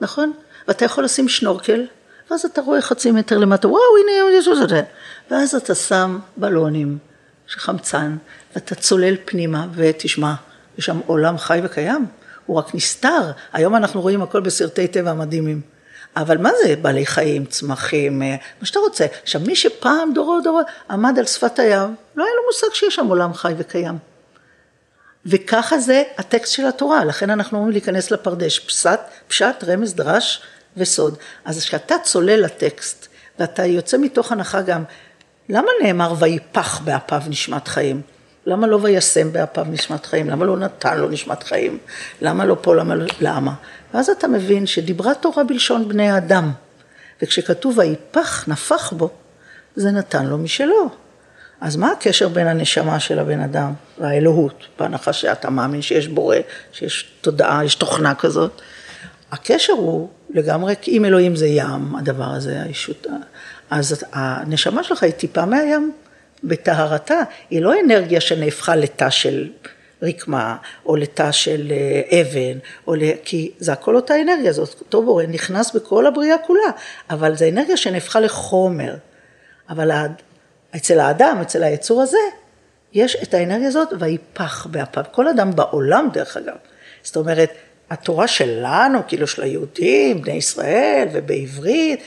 [0.00, 0.32] נכון?
[0.68, 1.86] ואתה יכול לשים שנורקל
[2.30, 4.82] ואז אתה רואה חצי מטר למטה, וואו הנה יש לזה,
[5.30, 6.98] ואז אתה שם בלונים
[7.46, 8.16] של חמצן
[8.54, 10.34] ואתה צולל פנימה ותשמע,
[10.78, 12.06] יש שם עולם חי וקיים,
[12.46, 15.60] הוא רק נסתר, היום אנחנו רואים הכל בסרטי טבע מדהימים,
[16.16, 19.06] אבל מה זה בעלי חיים, צמחים, אה, מה שאתה רוצה.
[19.22, 20.60] עכשיו, מי שפעם דורו דורו
[20.90, 24.09] עמד על שפת הים, לא היה לו מושג שיש שם עולם חי וקיים.
[25.26, 30.42] וככה זה הטקסט של התורה, לכן אנחנו אומרים להיכנס לפרדש, פשט, פשט, רמז, דרש
[30.76, 31.16] וסוד.
[31.44, 33.06] אז כשאתה צולל לטקסט,
[33.38, 34.84] ואתה יוצא מתוך הנחה גם,
[35.48, 38.02] למה נאמר ויפח באפיו נשמת חיים?
[38.46, 40.30] למה לא וישם באפיו נשמת חיים?
[40.30, 41.78] למה לא נתן לו נשמת חיים?
[42.20, 42.74] למה לא פה?
[42.74, 43.06] למה לא...
[43.20, 43.54] למה?
[43.94, 46.52] ואז אתה מבין שדיברה תורה בלשון בני האדם,
[47.22, 49.10] וכשכתוב ויפח, נפח בו,
[49.76, 50.90] זה נתן לו משלו.
[51.60, 56.36] אז מה הקשר בין הנשמה של הבן אדם והאלוהות, בהנחה שאתה מאמין שיש בורא,
[56.72, 58.60] שיש תודעה, יש תוכנה כזאת?
[59.32, 63.06] הקשר הוא לגמרי, אם אלוהים זה ים, הדבר הזה, הישות,
[63.70, 65.92] אז הנשמה שלך היא טיפה מהים
[66.44, 67.20] בטהרתה,
[67.50, 69.48] היא לא אנרגיה שנהפכה לתא של
[70.02, 73.00] רקמה, או לתא של אה, אבן, או ל...
[73.24, 76.70] כי זה הכל אותה אנרגיה, זאת אותו בורא נכנס בכל הבריאה כולה,
[77.10, 78.94] אבל זה אנרגיה שנהפכה לחומר.
[79.68, 79.90] אבל
[80.76, 82.18] אצל האדם, אצל היצור הזה,
[82.92, 85.04] יש את האנרגיה הזאת ויפח באפיו.
[85.10, 86.56] כל אדם בעולם דרך אגב.
[87.02, 87.50] זאת אומרת,
[87.90, 92.00] התורה שלנו, כאילו של היהודים, בני ישראל ובעברית,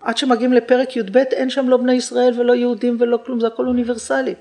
[0.00, 3.66] עד שמגיעים לפרק י"ב אין שם לא בני ישראל ולא יהודים ולא כלום, זה הכל
[3.66, 4.34] אוניברסלי.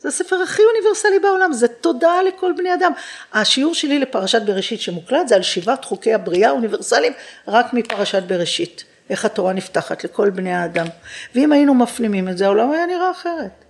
[0.00, 2.92] זה הספר הכי אוניברסלי בעולם, זה תודעה לכל בני אדם.
[3.32, 7.12] השיעור שלי לפרשת בראשית שמוקלט זה על שבעת חוקי הבריאה האוניברסליים
[7.48, 8.84] רק מפרשת בראשית.
[9.10, 10.86] איך התורה נפתחת לכל בני האדם.
[11.34, 13.64] ואם היינו מפנימים את זה, העולם היה נראה אחרת.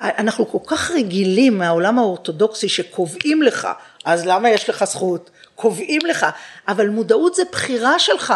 [0.00, 3.68] אנחנו כל כך רגילים מהעולם האורתודוקסי שקובעים לך,
[4.04, 5.30] אז למה יש לך זכות?
[5.54, 6.26] קובעים לך,
[6.68, 8.34] אבל מודעות זה בחירה שלך.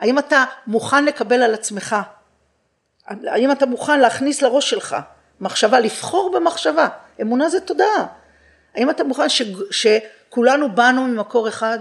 [0.00, 1.96] האם אתה מוכן לקבל על עצמך?
[3.06, 4.96] האם אתה מוכן להכניס לראש שלך
[5.40, 6.88] מחשבה, לבחור במחשבה?
[7.20, 8.06] אמונה זה תודעה.
[8.74, 11.78] האם אתה מוכן ש, שכולנו באנו ממקור אחד?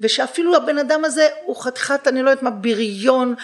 [0.00, 3.34] ושאפילו הבן אדם הזה הוא חתיכת, אני לא יודעת מה, בריון,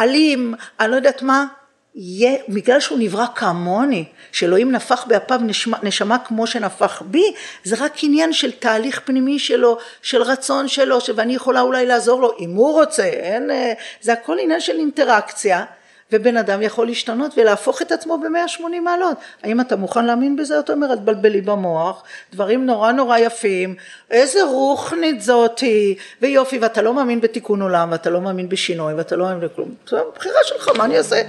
[0.00, 1.46] אלים, אני לא יודעת מה,
[1.94, 7.92] יהיה, בגלל שהוא נברא כמוני, שאלוהים נפח באפיו נשמה, נשמה כמו שנפח בי, זה רק
[8.02, 12.72] עניין של תהליך פנימי שלו, של רצון שלו, ואני יכולה אולי לעזור לו, אם הוא
[12.72, 15.64] רוצה, אין, אה, זה הכל עניין של אינטראקציה.
[16.12, 19.16] ובן אדם יכול להשתנות ולהפוך את עצמו ב-180 מעלות.
[19.42, 20.58] האם אתה מוכן להאמין בזה?
[20.58, 23.74] אתה אומר, את בלבלי במוח, דברים נורא נורא יפים,
[24.10, 29.24] איזה רוחנית זאתי, ויופי, ואתה לא מאמין בתיקון עולם, ואתה לא מאמין בשינוי, ואתה לא
[29.24, 29.68] מאמין בכלום.
[29.88, 31.22] זו הבחירה שלך, מה אני אעשה?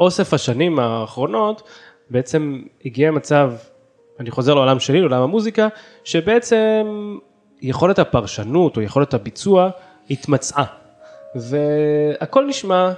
[0.00, 1.62] באוסף השנים האחרונות
[2.10, 3.52] בעצם הגיע מצב,
[4.20, 5.68] אני חוזר לעולם שלי, לעולם המוזיקה,
[6.04, 6.86] שבעצם
[7.62, 9.70] יכולת הפרשנות או יכולת הביצוע
[10.10, 10.64] התמצאה.
[11.34, 12.92] והכל נשמע,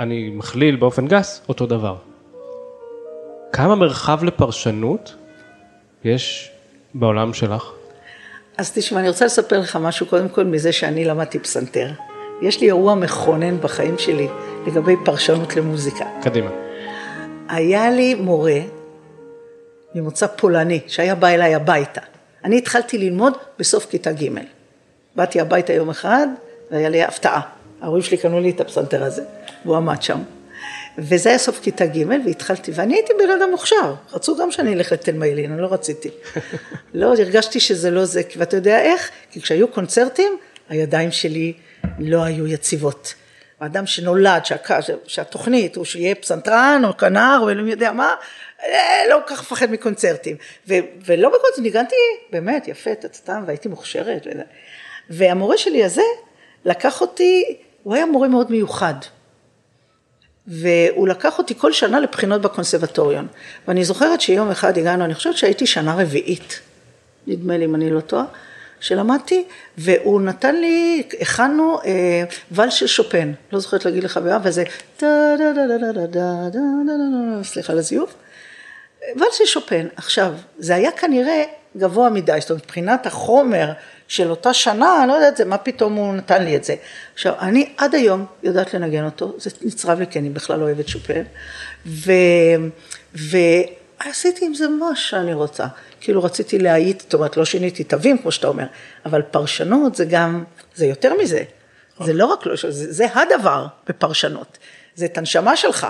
[0.00, 1.96] אני מכליל באופן גס, אותו דבר.
[3.52, 5.14] כמה מרחב לפרשנות
[6.04, 6.50] יש
[6.94, 7.72] בעולם שלך?
[8.58, 11.90] אז תשמע, אני רוצה לספר לך משהו קודם כל מזה שאני למדתי פסנתר.
[12.44, 14.28] יש לי אירוע מכונן בחיים שלי
[14.66, 16.04] לגבי פרשנות למוזיקה.
[16.22, 16.50] קדימה.
[17.48, 18.60] היה לי מורה
[19.94, 22.00] ממוצא פולני שהיה בא אליי הביתה.
[22.44, 24.28] אני התחלתי ללמוד בסוף כיתה ג'.
[25.16, 26.26] באתי הביתה יום אחד
[26.70, 27.40] והיה לי הפתעה.
[27.80, 29.22] ההורים שלי קנו לי את הפסנתר הזה,
[29.64, 30.18] והוא עמד שם.
[30.98, 34.92] וזה היה סוף כיתה ג' והתחלתי, ואני הייתי בן אדם מוכשר, רצו גם שאני אלך
[34.92, 36.10] לתל מיילין, אני לא רציתי.
[36.94, 39.10] לא, הרגשתי שזה לא זה, ואתה יודע איך?
[39.30, 40.36] כי כשהיו קונצרטים,
[40.68, 41.52] הידיים שלי
[41.98, 43.14] לא היו יציבות.
[43.60, 44.68] האדם שנולד, שהק...
[45.06, 48.14] שהתוכנית הוא שיהיה פסנתרן או כנר או אלוהים יודע מה,
[48.62, 50.36] אה, לא כל כך מפחד מקונצרטים.
[50.68, 50.74] ו...
[51.06, 51.96] ולא בקונצרט, ניגנתי
[52.32, 54.26] באמת יפה, סתם, והייתי מוכשרת.
[55.10, 56.02] והמורה שלי הזה
[56.64, 58.94] לקח אותי, הוא היה מורה מאוד מיוחד.
[60.46, 63.26] והוא לקח אותי כל שנה לבחינות בקונסרבטוריון.
[63.68, 66.60] ואני זוכרת שיום אחד הגענו, אני חושבת שהייתי שנה רביעית,
[67.26, 68.24] נדמה לי אם אני לא טועה.
[68.84, 69.44] שלמדתי,
[69.78, 74.64] והוא נתן לי, הכנו אה, ואלס של שופן, לא זוכרת להגיד לך במה, וזה
[75.00, 76.92] דה דה דה דה דה דה דה דה
[77.36, 78.14] דה סליחה על הזיוף,
[79.16, 79.86] ואלס של שופן.
[79.96, 81.42] עכשיו, זה היה כנראה
[81.76, 83.72] גבוה מדי, זאת אומרת מבחינת החומר
[84.08, 86.74] של אותה שנה, אני לא יודעת זה, מה פתאום הוא נתן לי את זה.
[87.14, 90.88] עכשיו, אני עד היום יודעת לנגן אותו, זה נצרב לי כי אני בכלל לא אוהבת
[90.88, 91.22] שופן,
[91.86, 92.12] ו...
[94.00, 95.66] ועשיתי עם זה מה שאני רוצה.
[96.00, 98.66] כאילו רציתי להאיט, זאת אומרת לא שיניתי תווים כמו שאתה אומר,
[99.06, 101.42] אבל פרשנות זה גם, זה יותר מזה.
[102.04, 104.58] זה לא רק לא, זה, זה הדבר בפרשנות,
[104.94, 105.86] זה את הנשמה שלך.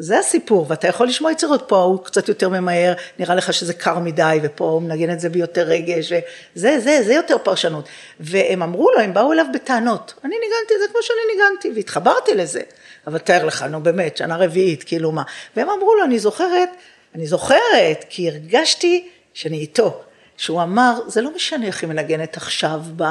[0.00, 3.98] זה הסיפור, ואתה יכול לשמוע יצירות, פה הוא קצת יותר ממהר, נראה לך שזה קר
[3.98, 7.88] מדי, ופה הוא מנגן את זה ביותר רגש, וזה, זה, זה יותר פרשנות.
[8.20, 12.34] והם אמרו לו, הם באו אליו בטענות, אני ניגנתי את זה כמו שאני ניגנתי, והתחברתי
[12.34, 12.60] לזה.
[13.06, 15.22] אבל תאר לך, נו באמת, שנה רביעית, כאילו מה.
[15.56, 16.70] והם אמרו לו, אני זוכרת,
[17.14, 20.02] אני זוכרת, כי הרגשתי שאני איתו.
[20.38, 23.04] שהוא אמר, זה לא משנה איך היא מנגנת עכשיו, ב...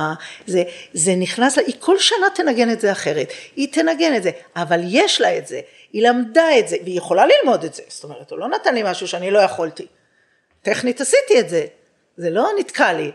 [0.46, 4.80] זה, זה נכנס היא כל שנה תנגן את זה אחרת, היא תנגן את זה, אבל
[4.84, 5.62] יש לה את זה,
[5.94, 8.84] היא למדה את זה, והיא יכולה ללמוד את זה, זאת אומרת, הוא לא נתן לי
[8.86, 9.88] משהו שאני לא יכולתי.
[10.62, 11.66] טכנית עשיתי את זה,
[12.18, 13.12] זה לא נתקע לי,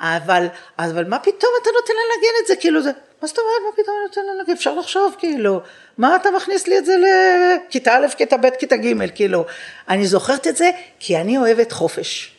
[0.00, 0.46] אבל,
[0.78, 2.90] אבל מה פתאום אתה נותן לה לנגן את זה, כאילו זה,
[3.24, 5.60] מה זאת אומרת, מה פתאום אני נותן לה לנגן, אפשר לחשוב, כאילו,
[5.98, 9.44] מה אתה מכניס לי את זה לכיתה א', כיתה ב', כיתה ג', כאילו,
[9.88, 12.32] אני זוכרת את זה, כי אני אוהבת חופש.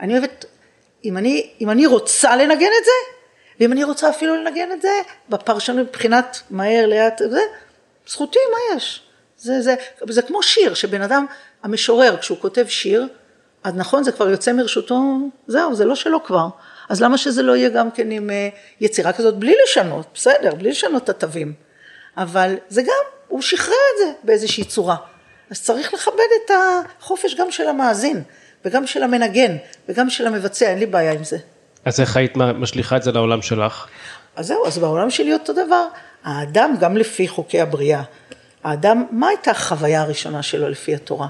[0.00, 0.44] אני אוהבת,
[1.04, 2.90] אם אני, אם אני רוצה לנגן את זה,
[3.60, 7.40] ואם אני רוצה אפילו לנגן את זה, בפרשנות מבחינת מהר, לאט, זה,
[8.06, 9.02] זכותי, מה יש?
[9.36, 9.74] זה, זה,
[10.08, 11.26] זה כמו שיר, שבן אדם,
[11.62, 13.08] המשורר, כשהוא כותב שיר,
[13.64, 15.00] אז נכון, זה כבר יוצא מרשותו,
[15.46, 16.48] זהו, זה לא שלו כבר.
[16.90, 18.48] אז למה שזה לא יהיה גם כן עם אה,
[18.80, 21.52] יצירה כזאת בלי לשנות, בסדר, בלי לשנות את התווים.
[22.16, 24.96] אבל זה גם, הוא שחרר את זה באיזושהי צורה.
[25.50, 26.50] אז צריך לכבד את
[26.98, 28.22] החופש גם של המאזין,
[28.64, 29.56] וגם של המנגן,
[29.88, 31.38] וגם של המבצע, אין לי בעיה עם זה.
[31.84, 33.86] אז איך היית משליכה את זה לעולם שלך?
[34.36, 35.86] אז זהו, אז בעולם שלי אותו דבר.
[36.24, 38.02] האדם, גם לפי חוקי הבריאה,
[38.64, 41.28] האדם, מה הייתה החוויה הראשונה שלו לפי התורה?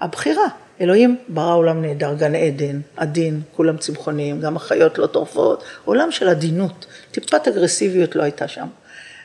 [0.00, 0.46] הבחירה.
[0.80, 6.28] אלוהים ברא עולם נהדר, גן עדן, עדין, כולם צמחוניים, גם החיות לא טורפות, עולם של
[6.28, 8.66] עדינות, טיפת אגרסיביות לא הייתה שם.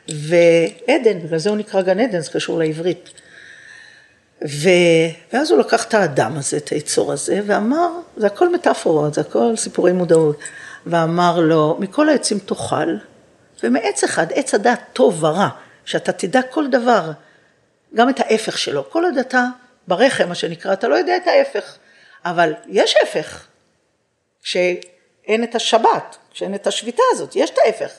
[0.10, 3.10] ועדן, בגלל זה הוא נקרא גן עדן, זה קשור לעברית.
[4.48, 4.70] ו...
[5.34, 9.56] ואז הוא לקח את האדם הזה, את היצור הזה, ואמר, זה הכל מטאפורות, זה הכל
[9.56, 10.40] סיפורי מודעות,
[10.86, 12.96] ואמר לו, מכל העצים תאכל,
[13.64, 15.50] ומעץ אחד, עץ הדעת טוב ורע,
[15.86, 17.12] שאתה תדע כל דבר,
[17.96, 19.46] גם את ההפך שלו, כל עוד אתה
[19.88, 21.78] ברחם, מה שנקרא, אתה לא יודע את ההפך,
[22.26, 23.48] אבל יש הפך,
[24.44, 27.92] כשאין את השבת, כשאין את השביתה הזאת, יש את ההפך.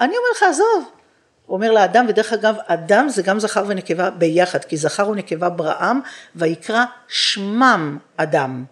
[0.00, 0.90] אני אומר לך, עזוב,
[1.46, 6.00] הוא אומר לאדם, ודרך אגב, אדם זה גם זכר ונקבה ביחד, כי זכר ונקבה בראם,
[6.36, 8.64] ויקרא שמם אדם.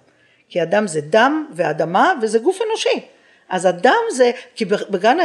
[0.49, 3.07] כי אדם זה דם ואדמה, וזה גוף אנושי.
[3.49, 5.19] אז אדם זה, כי בגן,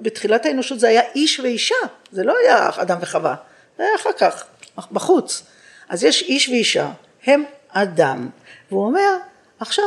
[0.00, 1.74] בתחילת האנושות זה היה איש ואישה,
[2.10, 3.34] זה לא היה אדם וחווה,
[3.78, 4.44] זה היה אחר כך,
[4.92, 5.42] בחוץ.
[5.88, 6.90] אז יש איש ואישה,
[7.26, 8.28] הם אדם.
[8.70, 9.16] והוא אומר,
[9.60, 9.84] עכשיו,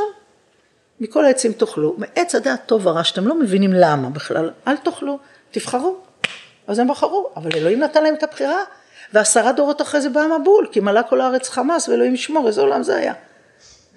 [1.00, 5.20] מכל העצים תאכלו, מעץ הדעת טוב ורע, שאתם לא מבינים למה בכלל, אל תאכלו,
[5.52, 5.98] תבחרו.
[6.68, 8.60] אז הם בחרו, אבל אלוהים נתן להם את הבחירה,
[9.14, 12.84] ועשרה דורות אחרי זה בא המבול, כי מלא כל הארץ חמאס ואלוהים ישמור, איזה עולם
[12.84, 13.14] זה היה.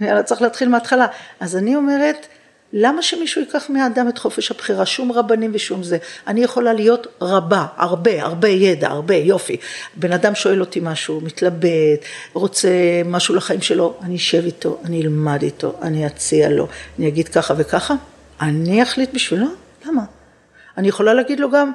[0.00, 1.06] יאללה, צריך להתחיל מההתחלה.
[1.40, 2.26] אז אני אומרת,
[2.72, 4.86] למה שמישהו ייקח מהאדם את חופש הבחירה?
[4.86, 5.98] שום רבנים ושום זה.
[6.26, 9.56] אני יכולה להיות רבה, הרבה, הרבה ידע, הרבה, יופי.
[9.94, 12.68] בן אדם שואל אותי משהו, מתלבט, רוצה
[13.04, 17.54] משהו לחיים שלו, אני אשב איתו, אני אלמד איתו, אני אציע לו, אני אגיד ככה
[17.56, 17.94] וככה,
[18.40, 19.46] אני אחליט בשבילו?
[19.86, 20.02] למה?
[20.78, 21.72] אני יכולה להגיד לו גם,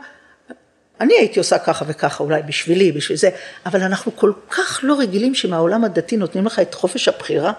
[1.01, 3.29] אני הייתי עושה ככה וככה, אולי בשבילי, בשביל זה,
[3.65, 7.51] אבל אנחנו כל כך לא רגילים שמהעולם הדתי נותנים לך את חופש הבחירה,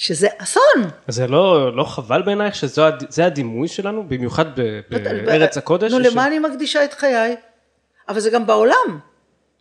[0.00, 0.90] שזה אסון.
[1.08, 4.44] זה לא, לא חבל בעינייך שזה הדימוי שלנו, במיוחד
[5.26, 5.92] בארץ הקודש?
[5.92, 7.36] נו, למה אני מקדישה את חיי?
[8.08, 8.98] אבל זה גם בעולם.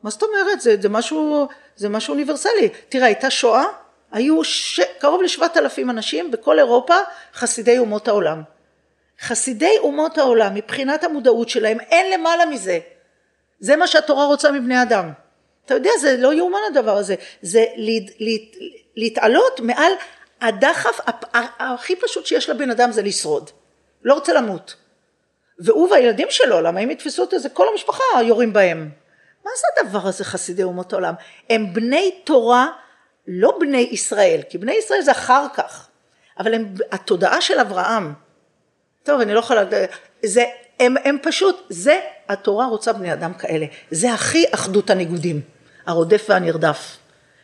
[0.04, 0.62] מה זאת אומרת?
[0.62, 2.70] זה, זה, משהו, זה משהו אוניברסלי.
[2.90, 3.64] תראה, הייתה שואה,
[4.12, 4.80] היו ש...
[5.00, 6.96] קרוב לשבעת אלפים אנשים בכל אירופה,
[7.34, 8.42] חסידי אומות העולם.
[9.22, 12.80] חסידי אומות העולם, מבחינת המודעות שלהם, אין למעלה מזה.
[13.60, 15.12] זה מה שהתורה רוצה מבני אדם.
[15.66, 17.16] אתה יודע, זה לא יאומן הדבר הזה.
[17.42, 18.56] זה להת, להת,
[18.96, 19.92] להתעלות מעל
[20.42, 21.00] הדחף
[21.60, 23.50] הכי פשוט שיש לבן אדם זה לשרוד.
[24.04, 24.76] לא רוצה למות.
[25.60, 28.90] והוא והילדים שלו, למה אם יתפסו את זה, כל המשפחה יורים בהם.
[29.46, 31.14] מה זה הדבר הזה חסידי אומות העולם?
[31.50, 32.68] הם בני תורה,
[33.28, 35.88] לא בני ישראל, כי בני ישראל זה אחר כך,
[36.40, 38.14] אבל הם התודעה של אברהם.
[39.04, 39.64] טוב, אני לא יכולה,
[40.26, 40.44] זה,
[40.80, 42.00] הם, הם פשוט, זה,
[42.30, 45.42] התורה רוצה בני אדם כאלה, זה הכי אחדות הניגודים,
[45.86, 46.98] הרודף והנרדף.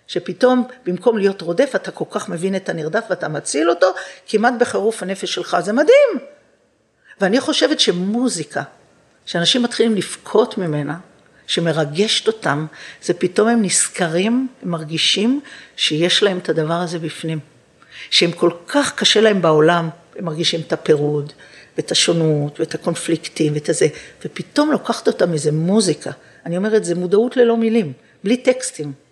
[0.08, 3.88] שפתאום במקום להיות רודף אתה כל כך מבין את הנרדף ואתה מציל אותו
[4.28, 6.28] כמעט בחירוף הנפש שלך, זה מדהים.
[7.22, 8.64] ואני חושבת שמוזיקה,
[9.26, 10.98] שאנשים מתחילים לבכות ממנה,
[11.48, 12.66] שמרגשת אותם,
[13.04, 15.42] זה פתאום הם נזכרים, הם מרגישים
[15.76, 17.40] שיש להם את הדבר הזה בפנים.
[18.10, 21.34] שהם כל כך קשה להם בעולם, הם מרגישים את הפירוד,
[21.78, 23.88] ואת השונות, ואת הקונפליקטים, ואת הזה,
[24.26, 26.12] ופתאום לוקחת אותם איזה מוזיקה,
[26.46, 29.05] אני אומרת, זה מודעות ללא מילים, בלי טקסטים.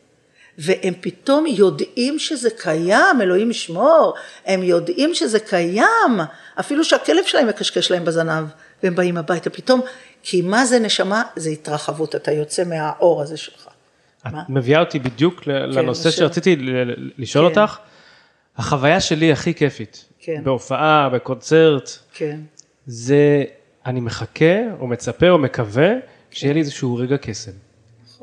[0.58, 4.14] והם פתאום יודעים שזה קיים, אלוהים ישמור,
[4.46, 6.20] הם יודעים שזה קיים,
[6.60, 8.46] אפילו שהכלב שלהם מקשקש להם בזנב,
[8.84, 9.82] והם באים הביתה, פתאום,
[10.24, 11.24] כי מה זה נשמה?
[11.36, 13.68] זה התרחבות, אתה יוצא מהאור הזה שלך.
[14.28, 16.56] את מביאה אותי בדיוק לנושא שרציתי
[17.18, 17.62] לשאול כן.
[17.62, 17.78] אותך.
[18.58, 20.42] החוויה שלי הכי כיפית, כן.
[20.44, 22.40] בהופעה, בקונצרט, כן.
[22.86, 23.44] זה
[23.86, 25.90] אני מחכה או מצפה או מקווה
[26.32, 27.52] שיהיה לי איזשהו רגע קסם.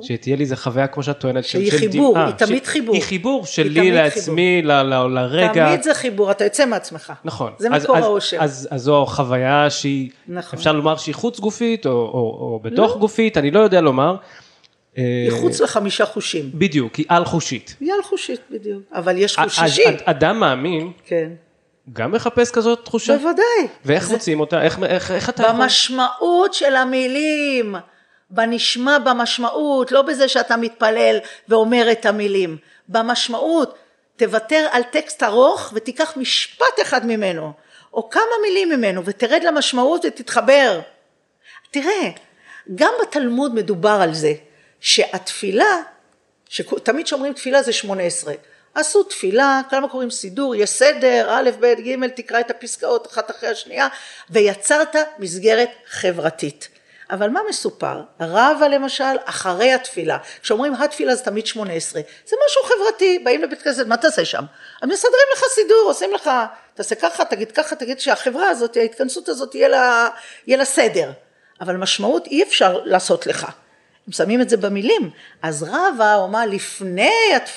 [0.03, 1.45] שתהיה לי איזה חוויה כמו שאת טוענת.
[1.45, 2.95] שהיא חיבור, היא תמיד חיבור.
[2.95, 5.67] היא חיבור שלי לעצמי, לרגע.
[5.67, 7.13] תמיד זה חיבור, אתה יוצא מעצמך.
[7.25, 7.53] נכון.
[7.59, 8.37] זה מקור האושר.
[8.41, 10.59] אז זו חוויה שהיא, נכון.
[10.59, 12.99] אפשר לומר שהיא חוץ גופית או בתוך לא.
[13.01, 14.17] גופית, אני לא יודע לומר.
[14.97, 16.51] היא חוץ לחמישה חושים.
[16.55, 17.77] בדיוק, היא על חושית.
[17.81, 18.83] היא על חושית, בדיוק.
[18.93, 19.83] אבל יש חושישי.
[20.05, 21.31] אדם מאמין, כן.
[21.93, 23.17] גם מחפש כזאת תחושה?
[23.17, 23.45] בוודאי.
[23.85, 24.13] ואיך זה...
[24.15, 24.63] מוצאים אותה?
[24.63, 25.57] איך, איך, איך אתה יכול?
[25.63, 27.75] במשמעות של המילים.
[28.31, 32.57] בנשמע, במשמעות, לא בזה שאתה מתפלל ואומר את המילים.
[32.89, 33.75] במשמעות,
[34.17, 37.53] תוותר על טקסט ארוך ותיקח משפט אחד ממנו,
[37.93, 40.81] או כמה מילים ממנו, ותרד למשמעות ותתחבר.
[41.71, 42.11] תראה,
[42.75, 44.33] גם בתלמוד מדובר על זה.
[44.81, 45.83] שהתפילה,
[46.49, 48.35] שתמיד שאומרים תפילה זה שמונה עשרה,
[48.75, 53.49] עשו תפילה, כמה קוראים סידור, יש סדר, א', ב', ג', תקרא את הפסקאות אחת אחרי
[53.49, 53.89] השנייה,
[54.31, 56.69] ויצרת מסגרת חברתית.
[57.11, 58.03] אבל מה מסופר?
[58.21, 63.63] רבה למשל אחרי התפילה, כשאומרים התפילה זה תמיד שמונה עשרה, זה משהו חברתי, באים לבית
[63.63, 64.45] כנסת, מה תעשה שם?
[64.83, 66.31] הם מסדרים לך סידור, עושים לך,
[66.75, 70.09] תעשה ככה, תגיד ככה, תגיד שהחברה הזאת, ההתכנסות הזאת יהיה לה,
[70.47, 71.13] יהיה לה סדר,
[71.61, 73.47] אבל משמעות אי אפשר לעשות לך.
[74.07, 75.11] הם שמים את זה במילים.
[75.43, 77.13] אז רבא אומר לפני,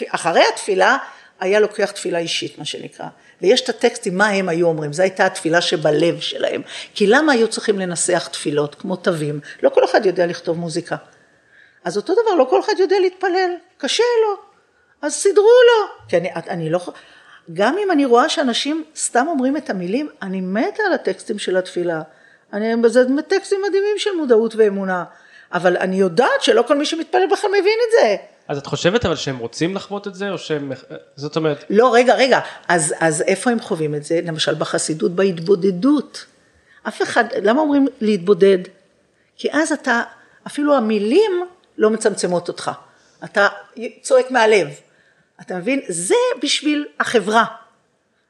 [0.10, 0.98] אחרי התפילה,
[1.39, 3.06] היה לוקח תפילה אישית, מה שנקרא.
[3.41, 6.62] ויש את הטקסטים, מה הם היו אומרים, זו הייתה התפילה שבלב שלהם.
[6.96, 9.39] כי למה היו צריכים לנסח תפילות כמו תווים?
[9.63, 10.96] לא כל אחד יודע לכתוב מוזיקה.
[11.84, 14.38] אז אותו דבר, לא כל אחד יודע להתפלל, קשה לו,
[15.02, 16.08] אז סידרו לו.
[16.10, 16.80] כי אני, אני לא,
[17.54, 22.02] גם אם אני רואה שאנשים סתם אומרים את המילים, אני מתה על הטקסטים של התפילה.
[22.54, 25.04] אני, זה טקסטים מדהימים של מודעות ואמונה.
[25.54, 28.15] אבל אני יודעת שלא כל מי שמתפלל בכלל מבין את זה.
[28.47, 30.71] אז את חושבת אבל שהם רוצים לחוות את זה, או שהם,
[31.15, 31.63] זאת אומרת...
[31.69, 34.19] לא, רגע, רגע, אז, אז איפה הם חווים את זה?
[34.23, 36.25] למשל בחסידות, בהתבודדות.
[36.88, 38.58] אף אחד, למה אומרים להתבודד?
[39.38, 40.01] כי אז אתה,
[40.47, 41.45] אפילו המילים
[41.77, 42.71] לא מצמצמות אותך.
[43.23, 43.47] אתה
[44.01, 44.67] צועק מהלב.
[45.41, 45.82] אתה מבין?
[45.88, 47.45] זה בשביל החברה.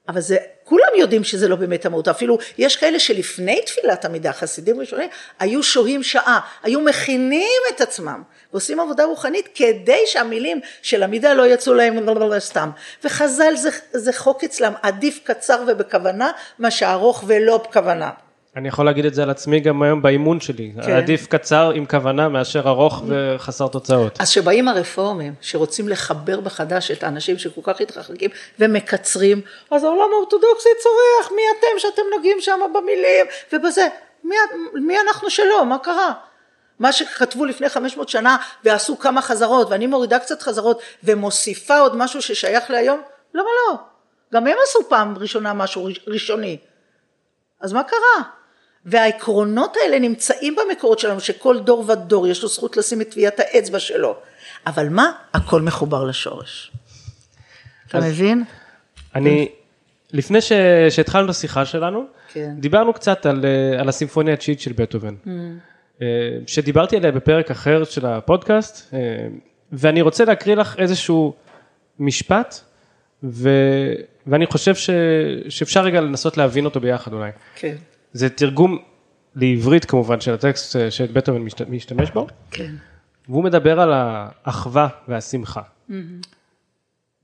[0.08, 4.80] אבל זה כולם יודעים שזה לא באמת המהות, אפילו יש כאלה שלפני תפילת עמידה, חסידים
[4.80, 11.34] ראשונים, היו שוהים שעה, היו מכינים את עצמם ועושים עבודה רוחנית כדי שהמילים של עמידה
[11.34, 12.00] לא יצאו להם
[12.39, 12.70] סתם.
[13.04, 18.10] וחז"ל זה, זה חוק אצלם, עדיף קצר ובכוונה, מה שארוך ולא בכוונה.
[18.56, 20.92] אני יכול להגיד את זה על עצמי גם היום באימון שלי, כן.
[20.92, 24.22] עדיף קצר עם כוונה מאשר ארוך וחסר תוצאות.
[24.22, 30.70] אז שבאים הרפורמים שרוצים לחבר מחדש את האנשים שכל כך התרחקים ומקצרים, אז העולם האורתודוקסי
[30.84, 33.88] צורח, מי אתם שאתם נוגעים שם במילים ובזה,
[34.24, 34.36] מי,
[34.74, 36.13] מי אנחנו שלא, מה קרה?
[36.80, 42.22] מה שכתבו לפני 500 שנה ועשו כמה חזרות ואני מורידה קצת חזרות ומוסיפה עוד משהו
[42.22, 43.02] ששייך להיום,
[43.34, 43.78] למה לא?
[44.34, 46.58] גם הם עשו פעם ראשונה משהו ראשוני.
[47.62, 48.43] אז מה קרה?
[48.86, 53.80] והעקרונות האלה נמצאים במקורות שלנו, שכל דור ודור יש לו זכות לשים את טביעת האצבע
[53.80, 54.15] שלו.
[54.67, 55.12] אבל מה?
[55.34, 56.72] הכל מחובר לשורש.
[57.88, 58.43] אתה מבין?
[59.15, 59.50] אני,
[60.13, 60.52] לפני ש...
[60.89, 62.54] שהתחלנו את השיחה שלנו, כן.
[62.58, 65.30] דיברנו קצת על, אה, על הסימפוניה התשיעית של בטהובן, mm.
[66.02, 66.08] אה,
[66.48, 69.00] שדיברתי עליה בפרק אחר של הפודקאסט, אה,
[69.72, 71.34] ואני רוצה להקריא לך איזשהו
[72.00, 72.60] משפט,
[73.24, 73.50] ו...
[74.28, 74.89] ואני חושב ש...
[75.50, 77.32] שאפשר רגע לנסות להבין אותו ביחד אולי.
[77.56, 77.76] כן.
[78.13, 78.78] זה תרגום
[79.36, 82.28] לעברית כמובן של הטקסט אה, שבטהובן משתמש בו.
[82.52, 82.76] כן.
[83.30, 85.62] והוא מדבר על האחווה והשמחה.
[85.62, 85.93] Mm-hmm.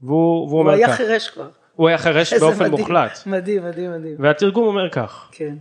[0.01, 0.77] והוא, והוא אומר כך.
[0.77, 1.49] הוא היה חירש כבר.
[1.75, 3.19] הוא היה חירש באופן מדהים, מוחלט.
[3.25, 4.15] מדהים, מדהים, מדהים.
[4.19, 5.29] והתרגום אומר כך.
[5.31, 5.55] כן.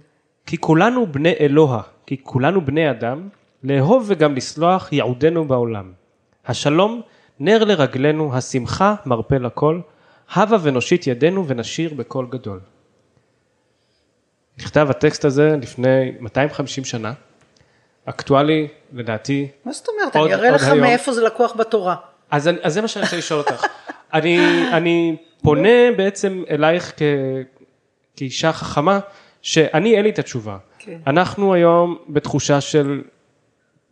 [0.46, 3.28] כי כולנו בני אלוה, כי כולנו בני אדם,
[3.64, 5.92] לאהוב וגם לסלוח יעודנו בעולם.
[6.46, 7.02] השלום
[7.40, 9.80] נר לרגלינו, השמחה מרפא לכל,
[10.32, 12.60] הבה ונושיט ידינו ונשיר בקול גדול.
[14.58, 17.12] נכתב הטקסט הזה לפני 250 שנה,
[18.04, 19.48] אקטואלי לדעתי.
[19.64, 20.16] מה זאת אומרת?
[20.16, 20.80] עוד, אני אראה לך היום.
[20.80, 21.96] מאיפה זה לקוח בתורה.
[22.30, 23.64] אז, אז זה מה שאני רוצה לשאול אותך.
[24.14, 27.02] אני, אני פונה בעצם אלייך כ,
[28.16, 28.98] כאישה חכמה,
[29.42, 30.56] שאני אין לי את התשובה.
[30.78, 30.98] כן.
[31.06, 33.02] אנחנו היום בתחושה של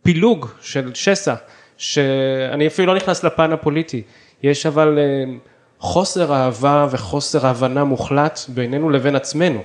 [0.03, 1.35] פילוג, של שסע,
[1.77, 4.01] שאני אפילו לא נכנס לפן הפוליטי.
[4.43, 5.33] יש אבל אה,
[5.79, 9.63] חוסר אהבה וחוסר הבנה מוחלט בינינו לבין עצמנו.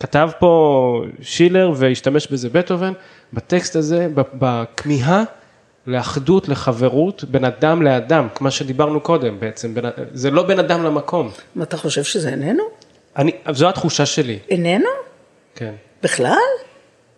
[0.00, 2.92] כתב פה שילר והשתמש בזה בטהובן,
[3.32, 5.24] בטקסט הזה, בכמיהה
[5.86, 11.30] לאחדות, לחברות, בין אדם לאדם, מה שדיברנו קודם בעצם, בין, זה לא בין אדם למקום.
[11.54, 12.62] מה אתה חושב שזה איננו?
[13.16, 14.38] אני, זו התחושה שלי.
[14.48, 14.88] איננו?
[15.54, 15.74] כן.
[16.02, 16.36] בכלל?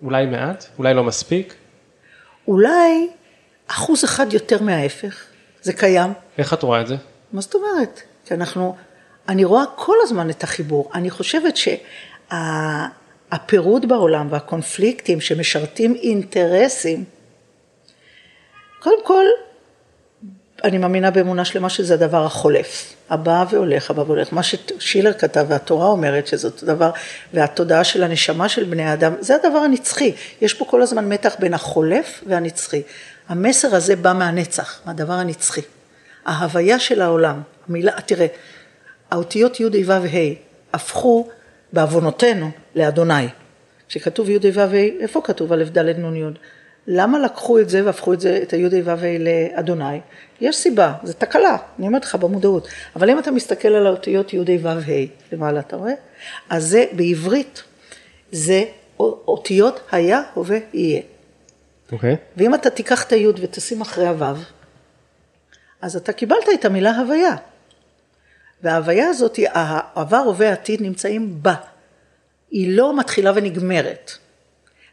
[0.02, 1.54] אולי מעט, אולי לא מספיק.
[2.48, 3.08] אולי
[3.66, 5.24] אחוז אחד יותר מההפך,
[5.62, 6.12] זה קיים.
[6.38, 6.96] איך את רואה את זה?
[7.32, 8.00] מה זאת אומרת?
[8.24, 8.76] כי אנחנו,
[9.28, 10.90] אני רואה כל הזמן את החיבור.
[10.94, 11.56] אני חושבת
[12.30, 17.04] שהפירוד בעולם והקונפליקטים שמשרתים אינטרסים,
[18.78, 19.24] קודם כל,
[20.64, 24.32] אני מאמינה באמונה שלמה שזה הדבר החולף, הבא והולך, הבא והולך.
[24.32, 26.90] מה ששילר כתב והתורה אומרת שזאת הדבר,
[27.34, 30.12] והתודעה של הנשמה של בני האדם, זה הדבר הנצחי.
[30.40, 32.82] יש פה כל הזמן מתח בין החולף והנצחי.
[33.28, 35.60] המסר הזה בא מהנצח, מהדבר הנצחי.
[36.26, 38.26] ההוויה של העולם, המילה, תראה,
[39.10, 40.34] האותיות י' ו' ה'
[40.72, 41.28] הפכו
[41.72, 43.26] בעוונותינו לאדוני.
[43.88, 46.24] כשכתוב י' ו' ה', איפה כתוב א' ד' נ' י'?
[46.86, 50.00] למה לקחו את זה והפכו את זה, את הי' ו' ה' לאדוני?
[50.40, 52.68] יש סיבה, זו תקלה, אני אומרת לך במודעות.
[52.96, 54.82] אבל אם אתה מסתכל על האותיות י' ו' ה'
[55.32, 55.92] למעלה, אתה רואה?
[56.50, 57.62] אז זה בעברית,
[58.32, 58.64] זה
[58.98, 61.00] אותיות היה, הווה, יהיה.
[61.92, 62.14] אוקיי.
[62.14, 62.16] Okay.
[62.36, 64.24] ואם אתה תיקח את הי' ותשים אחרי הו',
[65.82, 67.36] אז אתה קיבלת את המילה הוויה.
[68.62, 71.54] וההוויה הזאת, העבר, הווה, עתיד נמצאים בה.
[72.50, 74.12] היא לא מתחילה ונגמרת.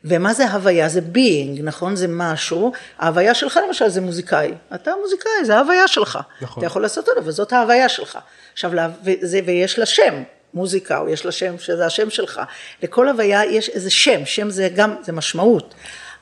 [0.04, 0.90] ומה זה הוויה?
[0.90, 1.96] זה being, נכון?
[1.96, 2.72] זה משהו.
[3.00, 4.54] ההוויה שלך למשל זה מוזיקאי.
[4.76, 6.20] אתה מוזיקאי, זה ההוויה שלך.
[6.42, 6.62] נכון.
[6.62, 8.18] אתה יכול לעשות אותו, וזאת ההוויה שלך.
[8.54, 8.72] עכשיו,
[9.04, 12.42] וזה, ויש לה שם, מוזיקה, או יש לה שם שזה השם שלך.
[12.84, 15.74] לכל הוויה יש איזה שם, שם זה גם, זה משמעות.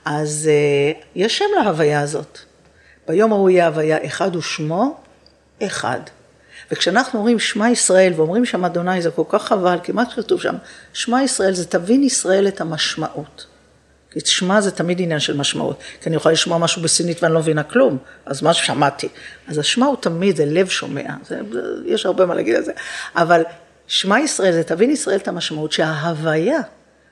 [0.06, 2.40] אז uh, יש שם להוויה הזאת.
[3.08, 4.98] ביום ההוא יהיה הוויה אחד ושמו
[5.64, 6.00] אחד.
[6.72, 10.56] וכשאנחנו אומרים שמע ישראל ואומרים שם אדוני זה כל כך חבל, כי מה כתוב שם?
[10.94, 13.46] שמע ישראל זה תבין ישראל את המשמעות.
[14.12, 17.40] כי שמע זה תמיד עניין של משמעות, כי אני יכולה לשמוע משהו בסינית ואני לא
[17.40, 19.10] מבינה כלום, אז מה ששמעתי.
[19.48, 21.40] אז השמע הוא תמיד, זה לב שומע, זה,
[21.86, 22.72] יש הרבה מה להגיד על זה,
[23.16, 23.44] אבל
[23.88, 26.60] שמע ישראל זה תבין ישראל את המשמעות שההוויה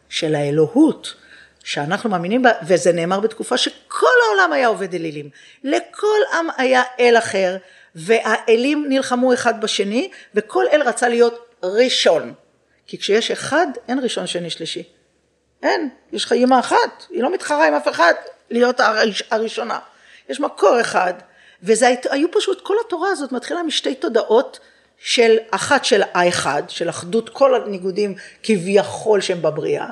[0.10, 1.14] של האלוהות,
[1.64, 5.30] שאנחנו מאמינים בה, וזה נאמר בתקופה שכל העולם היה עובד אלילים.
[5.64, 7.58] לכל עם היה אל אחר,
[7.95, 12.33] והאלים נלחמו אחד בשני, וכל אל רצה להיות ראשון.
[12.87, 14.83] כי כשיש אחד, אין ראשון, שני, שלישי.
[15.63, 18.13] אין, יש לך אימא אחת, היא לא מתחרה עם אף אחד
[18.49, 19.79] להיות הראש, הראשונה.
[20.29, 21.13] יש מקור אחד,
[21.63, 24.59] וזה היו פשוט, כל התורה הזאת מתחילה משתי תודעות
[24.97, 29.87] של אחת של האחד, של אחדות כל הניגודים כביכול שהם בבריאה,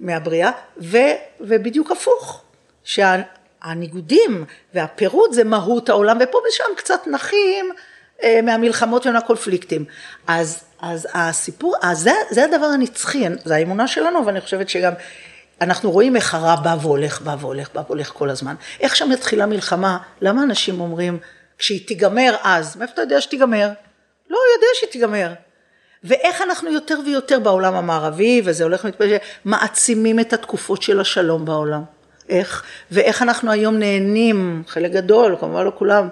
[0.00, 0.98] מהבריאה, ו,
[1.40, 2.44] ובדיוק הפוך,
[3.64, 4.44] שהניגודים
[4.74, 7.72] והפירוד זה מהות העולם, ופה ושם קצת נחים
[8.22, 9.84] אה, מהמלחמות ומהקונפליקטים.
[10.26, 14.92] אז, אז הסיפור, אז זה, זה הדבר הנצחי, זה האמונה שלנו, ואני חושבת שגם
[15.60, 18.54] אנחנו רואים איך הרע בא והולך, בא והולך, בא והולך כל הזמן.
[18.80, 21.18] איך שם מתחילה מלחמה, למה אנשים אומרים,
[21.58, 23.68] כשהיא תיגמר אז, מאיפה אתה יודע שתיגמר?
[24.30, 25.32] לא יודע שהיא תיגמר.
[26.04, 31.82] ואיך אנחנו יותר ויותר בעולם המערבי, וזה הולך ומתפשט, מעצימים את התקופות של השלום בעולם.
[32.28, 32.62] איך?
[32.90, 36.08] ואיך אנחנו היום נהנים, חלק גדול, כמובן לא כולם,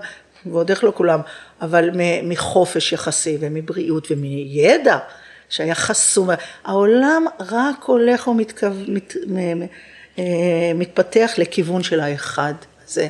[0.47, 1.21] ועוד איך לא כולם,
[1.61, 1.91] אבל
[2.23, 4.99] מחופש יחסי ומבריאות ומידע
[5.49, 6.29] שהיה חסום.
[6.65, 8.29] העולם רק הולך
[10.19, 12.55] ומתפתח אה, לכיוון של האחד.
[12.87, 13.09] זה,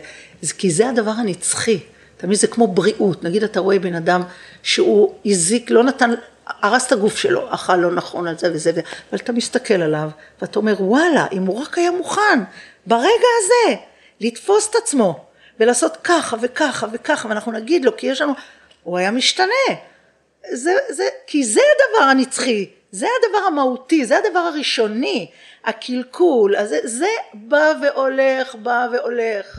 [0.59, 1.79] כי זה הדבר הנצחי.
[2.17, 4.23] תמיד זה כמו בריאות, נגיד אתה רואה בן אדם
[4.63, 6.11] שהוא הזיק, לא נתן,
[6.47, 8.83] הרס את הגוף שלו, אכל לא נכון על זה וזה, אבל
[9.15, 10.11] אתה מסתכל עליו
[10.43, 12.41] ואתה אומר וואלה, אם הוא רק היה מוכן
[12.87, 13.77] ברגע הזה
[14.21, 15.25] לתפוס את עצמו
[15.61, 18.33] ולעשות ככה וככה וככה, ואנחנו נגיד לו, כי יש לנו,
[18.83, 19.75] הוא היה משתנה.
[20.53, 25.31] זה, זה, כי זה הדבר הנצחי, זה הדבר המהותי, זה הדבר הראשוני,
[25.65, 29.59] הקלקול, אז זה, זה בא והולך, בא והולך.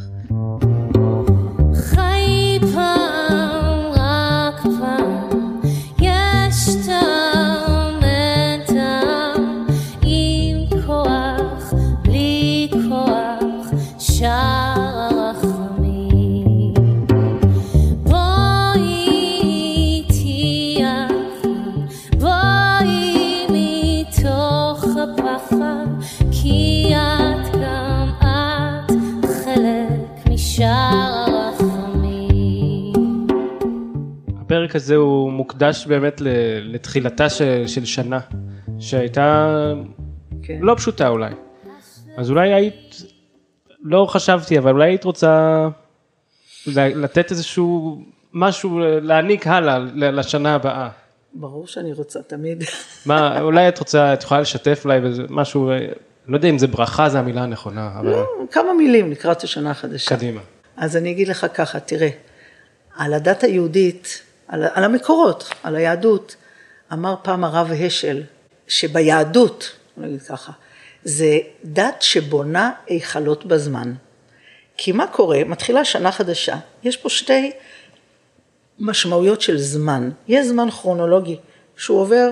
[34.53, 36.21] הפרק הזה הוא מוקדש באמת
[36.61, 38.19] לתחילתה של, של שנה,
[38.79, 39.55] שהייתה
[40.43, 40.57] כן.
[40.61, 41.31] לא פשוטה אולי.
[42.17, 43.01] אז אולי היית,
[43.83, 45.67] לא חשבתי, אבל אולי היית רוצה
[46.75, 48.01] לתת איזשהו
[48.33, 50.89] משהו להעניק הלאה לשנה הבאה.
[51.33, 52.63] ברור שאני רוצה תמיד.
[53.05, 54.99] מה, אולי את רוצה, את יכולה לשתף אולי
[55.29, 55.71] משהו,
[56.27, 58.09] לא יודע אם זה ברכה זה המילה הנכונה, אבל...
[58.09, 60.15] לא, כמה מילים לקראת השנה החדשה.
[60.15, 60.41] קדימה.
[60.77, 62.09] אז אני אגיד לך ככה, תראה,
[62.95, 66.35] על הדת היהודית, על, על המקורות, על היהדות,
[66.93, 68.23] אמר פעם הרב השל,
[68.67, 70.51] שביהדות, נגיד ככה,
[71.03, 73.93] זה דת שבונה היכלות בזמן.
[74.77, 75.43] כי מה קורה?
[75.45, 77.51] מתחילה שנה חדשה, יש פה שתי
[78.79, 80.09] משמעויות של זמן.
[80.27, 81.37] יש זמן כרונולוגי
[81.77, 82.29] שהוא עובר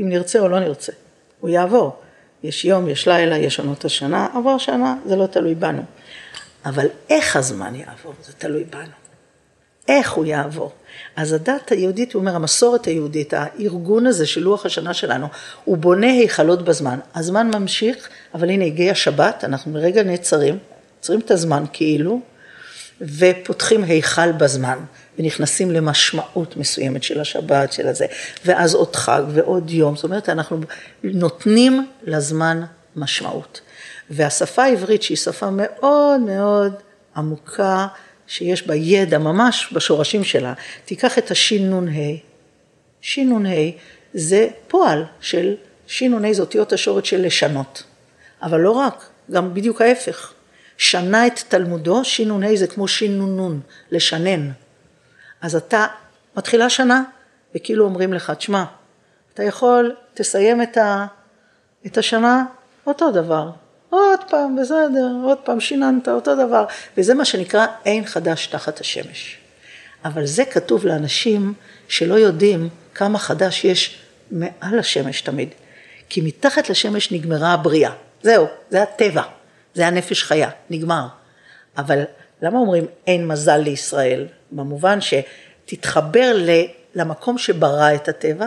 [0.00, 0.92] אם נרצה או לא נרצה,
[1.40, 1.96] הוא יעבור.
[2.42, 5.82] יש יום, יש לילה, יש עונות השנה, עבר שנה, זה לא תלוי בנו.
[6.64, 9.01] אבל איך הזמן יעבור, זה תלוי בנו.
[9.88, 10.72] איך הוא יעבור.
[11.16, 15.26] אז הדת היהודית, הוא אומר, המסורת היהודית, הארגון הזה של לוח השנה שלנו,
[15.64, 16.98] הוא בונה היכלות בזמן.
[17.14, 20.58] הזמן ממשיך, אבל הנה הגיע שבת, אנחנו לרגע נעצרים,
[20.98, 22.20] עוצרים את הזמן כאילו,
[23.00, 24.78] ופותחים היכל בזמן,
[25.18, 28.06] ונכנסים למשמעות מסוימת של השבת, של הזה,
[28.44, 30.60] ואז עוד חג ועוד יום, זאת אומרת, אנחנו
[31.04, 32.62] נותנים לזמן
[32.96, 33.60] משמעות.
[34.10, 36.74] והשפה העברית, שהיא שפה מאוד מאוד
[37.16, 37.86] עמוקה,
[38.26, 40.52] שיש בה ידע ממש בשורשים שלה,
[40.84, 41.90] תיקח את השנ"ה,
[43.00, 43.70] שנ"ה
[44.14, 45.54] זה פועל של
[45.86, 47.82] שנ"ה זה אותיות השורש של לשנות,
[48.42, 50.32] אבל לא רק, גם בדיוק ההפך.
[50.76, 53.60] שנה את תלמודו, שנ"ה זה כמו שנ"נ,
[53.90, 54.50] לשנן.
[55.40, 55.86] אז אתה,
[56.36, 57.02] מתחילה שנה,
[57.54, 58.64] וכאילו אומרים לך, תשמע,
[59.34, 61.06] אתה יכול, תסיים את, ה,
[61.86, 62.44] את השנה
[62.86, 63.50] אותו דבר,
[63.92, 66.64] עוד פעם, בסדר, עוד פעם שיננת, אותו דבר,
[66.96, 69.38] וזה מה שנקרא אין חדש תחת השמש.
[70.04, 71.54] אבל זה כתוב לאנשים
[71.88, 73.98] שלא יודעים כמה חדש יש
[74.30, 75.48] מעל השמש תמיד.
[76.08, 77.92] כי מתחת לשמש נגמרה הבריאה.
[78.22, 79.22] זהו, זה הטבע,
[79.74, 81.06] זה הנפש חיה, נגמר.
[81.78, 82.02] אבל
[82.42, 84.26] למה אומרים אין מזל לישראל?
[84.52, 86.36] במובן שתתחבר
[86.94, 88.46] למקום שברא את הטבע,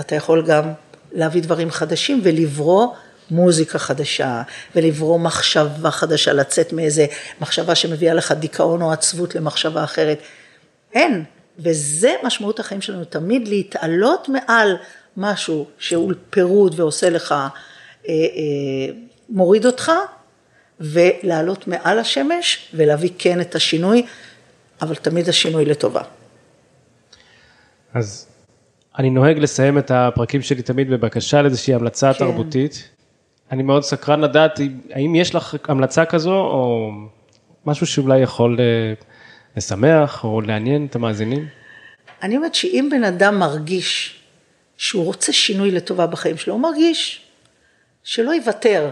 [0.00, 0.72] אתה יכול גם
[1.12, 2.88] להביא דברים חדשים ולברוא
[3.30, 4.42] מוזיקה חדשה,
[4.76, 7.06] ולברוא מחשבה חדשה, לצאת מאיזה
[7.40, 10.18] מחשבה שמביאה לך דיכאון או עצבות למחשבה אחרת.
[10.92, 11.24] אין.
[11.58, 14.76] וזה משמעות החיים שלנו, תמיד להתעלות מעל
[15.16, 17.46] משהו שהוא פירוד ועושה לך, אה,
[18.08, 18.14] אה,
[19.28, 19.92] מוריד אותך,
[20.80, 24.06] ולעלות מעל השמש ולהביא כן את השינוי,
[24.82, 26.02] אבל תמיד השינוי לטובה.
[27.94, 28.26] אז
[28.98, 32.18] אני נוהג לסיים את הפרקים שלי תמיד בבקשה לאיזושהי המלצה כן.
[32.18, 32.88] תרבותית.
[33.52, 36.90] אני מאוד סקרן לדעת האם יש לך המלצה כזו או
[37.66, 38.92] משהו שאולי יכול אה,
[39.56, 41.46] לשמח או לעניין את המאזינים?
[42.22, 44.20] אני אומרת שאם בן אדם מרגיש
[44.76, 47.22] שהוא רוצה שינוי לטובה בחיים שלו, הוא מרגיש
[48.04, 48.90] שלא יוותר.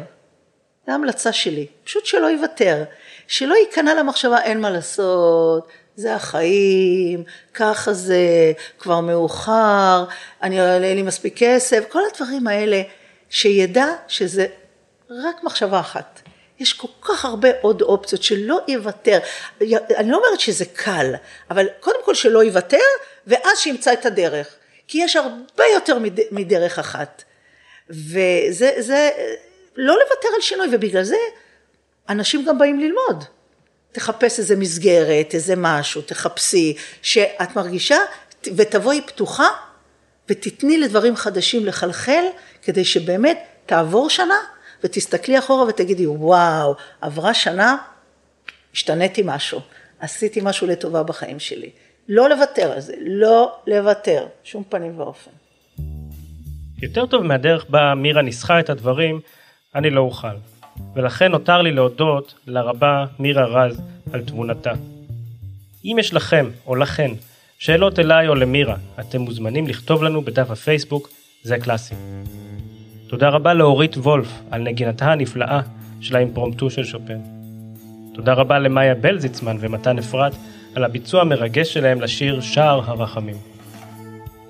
[0.86, 2.84] זו המלצה שלי, פשוט שלא יוותר,
[3.26, 7.24] שלא ייכנע למחשבה אין מה לעשות, זה החיים,
[7.54, 10.04] ככה זה, כבר מאוחר,
[10.42, 12.82] אני אין לי מספיק כסף, כל הדברים האלה.
[13.30, 14.46] שידע שזה
[15.10, 16.20] רק מחשבה אחת.
[16.58, 19.18] יש כל כך הרבה עוד אופציות שלא יוותר.
[19.96, 21.14] אני לא אומרת שזה קל,
[21.50, 22.76] אבל קודם כל שלא יוותר,
[23.26, 24.56] ואז שימצא את הדרך.
[24.88, 25.98] כי יש הרבה יותר
[26.30, 27.22] מדרך אחת.
[27.90, 29.10] וזה, זה,
[29.76, 31.16] לא לוותר על שינוי, ובגלל זה
[32.08, 33.24] אנשים גם באים ללמוד.
[33.92, 37.98] תחפש איזה מסגרת, איזה משהו, תחפשי, שאת מרגישה,
[38.56, 39.48] ותבואי פתוחה
[40.28, 42.24] ותתני לדברים חדשים לחלחל,
[42.62, 44.38] כדי שבאמת תעבור שנה
[44.84, 47.76] ותסתכלי אחורה ותגידי, וואו, עברה שנה,
[48.72, 49.60] השתניתי משהו,
[50.00, 51.70] עשיתי משהו לטובה בחיים שלי.
[52.08, 55.30] לא לוותר על זה, לא לוותר, שום פנים ואופן.
[56.82, 59.20] יותר טוב מהדרך בה מירה ניסחה את הדברים,
[59.74, 60.36] אני לא אוכל.
[60.94, 63.80] ולכן נותר לי להודות לרבה מירה רז
[64.12, 64.72] על תבונתה.
[65.84, 67.10] אם יש לכם או לכן
[67.64, 71.08] שאלות אליי או למירה, אתם מוזמנים לכתוב לנו בדף הפייסבוק,
[71.42, 71.94] זה קלאסי.
[73.08, 75.60] תודה רבה לאורית וולף על נגינתה הנפלאה
[76.00, 77.18] של האימפרומטו של שופן.
[78.14, 80.32] תודה רבה למאיה בלזיצמן ומתן אפרת
[80.74, 83.36] על הביצוע המרגש שלהם לשיר שער הרחמים.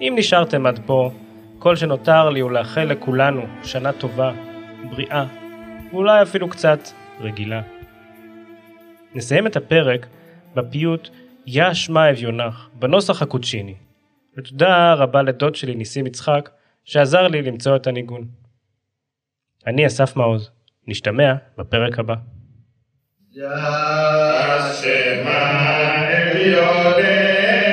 [0.01, 1.11] אם נשארתם עד פה,
[1.59, 4.33] כל שנותר לי הוא לאחל לכולנו שנה טובה,
[4.91, 5.25] בריאה,
[5.93, 6.79] ואולי אפילו קצת
[7.21, 7.63] רגילה.
[9.15, 10.07] נסיים את הפרק
[10.55, 11.09] בפיוט
[11.47, 13.75] יא שמע אביונח, בנוסח הקוצ'יני.
[14.37, 16.51] ותודה רבה לדוד שלי ניסים יצחק,
[16.85, 18.29] שעזר לי למצוא את הניגון.
[19.67, 20.51] אני אסף מעוז,
[20.87, 22.15] נשתמע בפרק הבא.
[23.33, 23.49] יא
[24.83, 25.45] שמע
[26.33, 27.64] אביונך,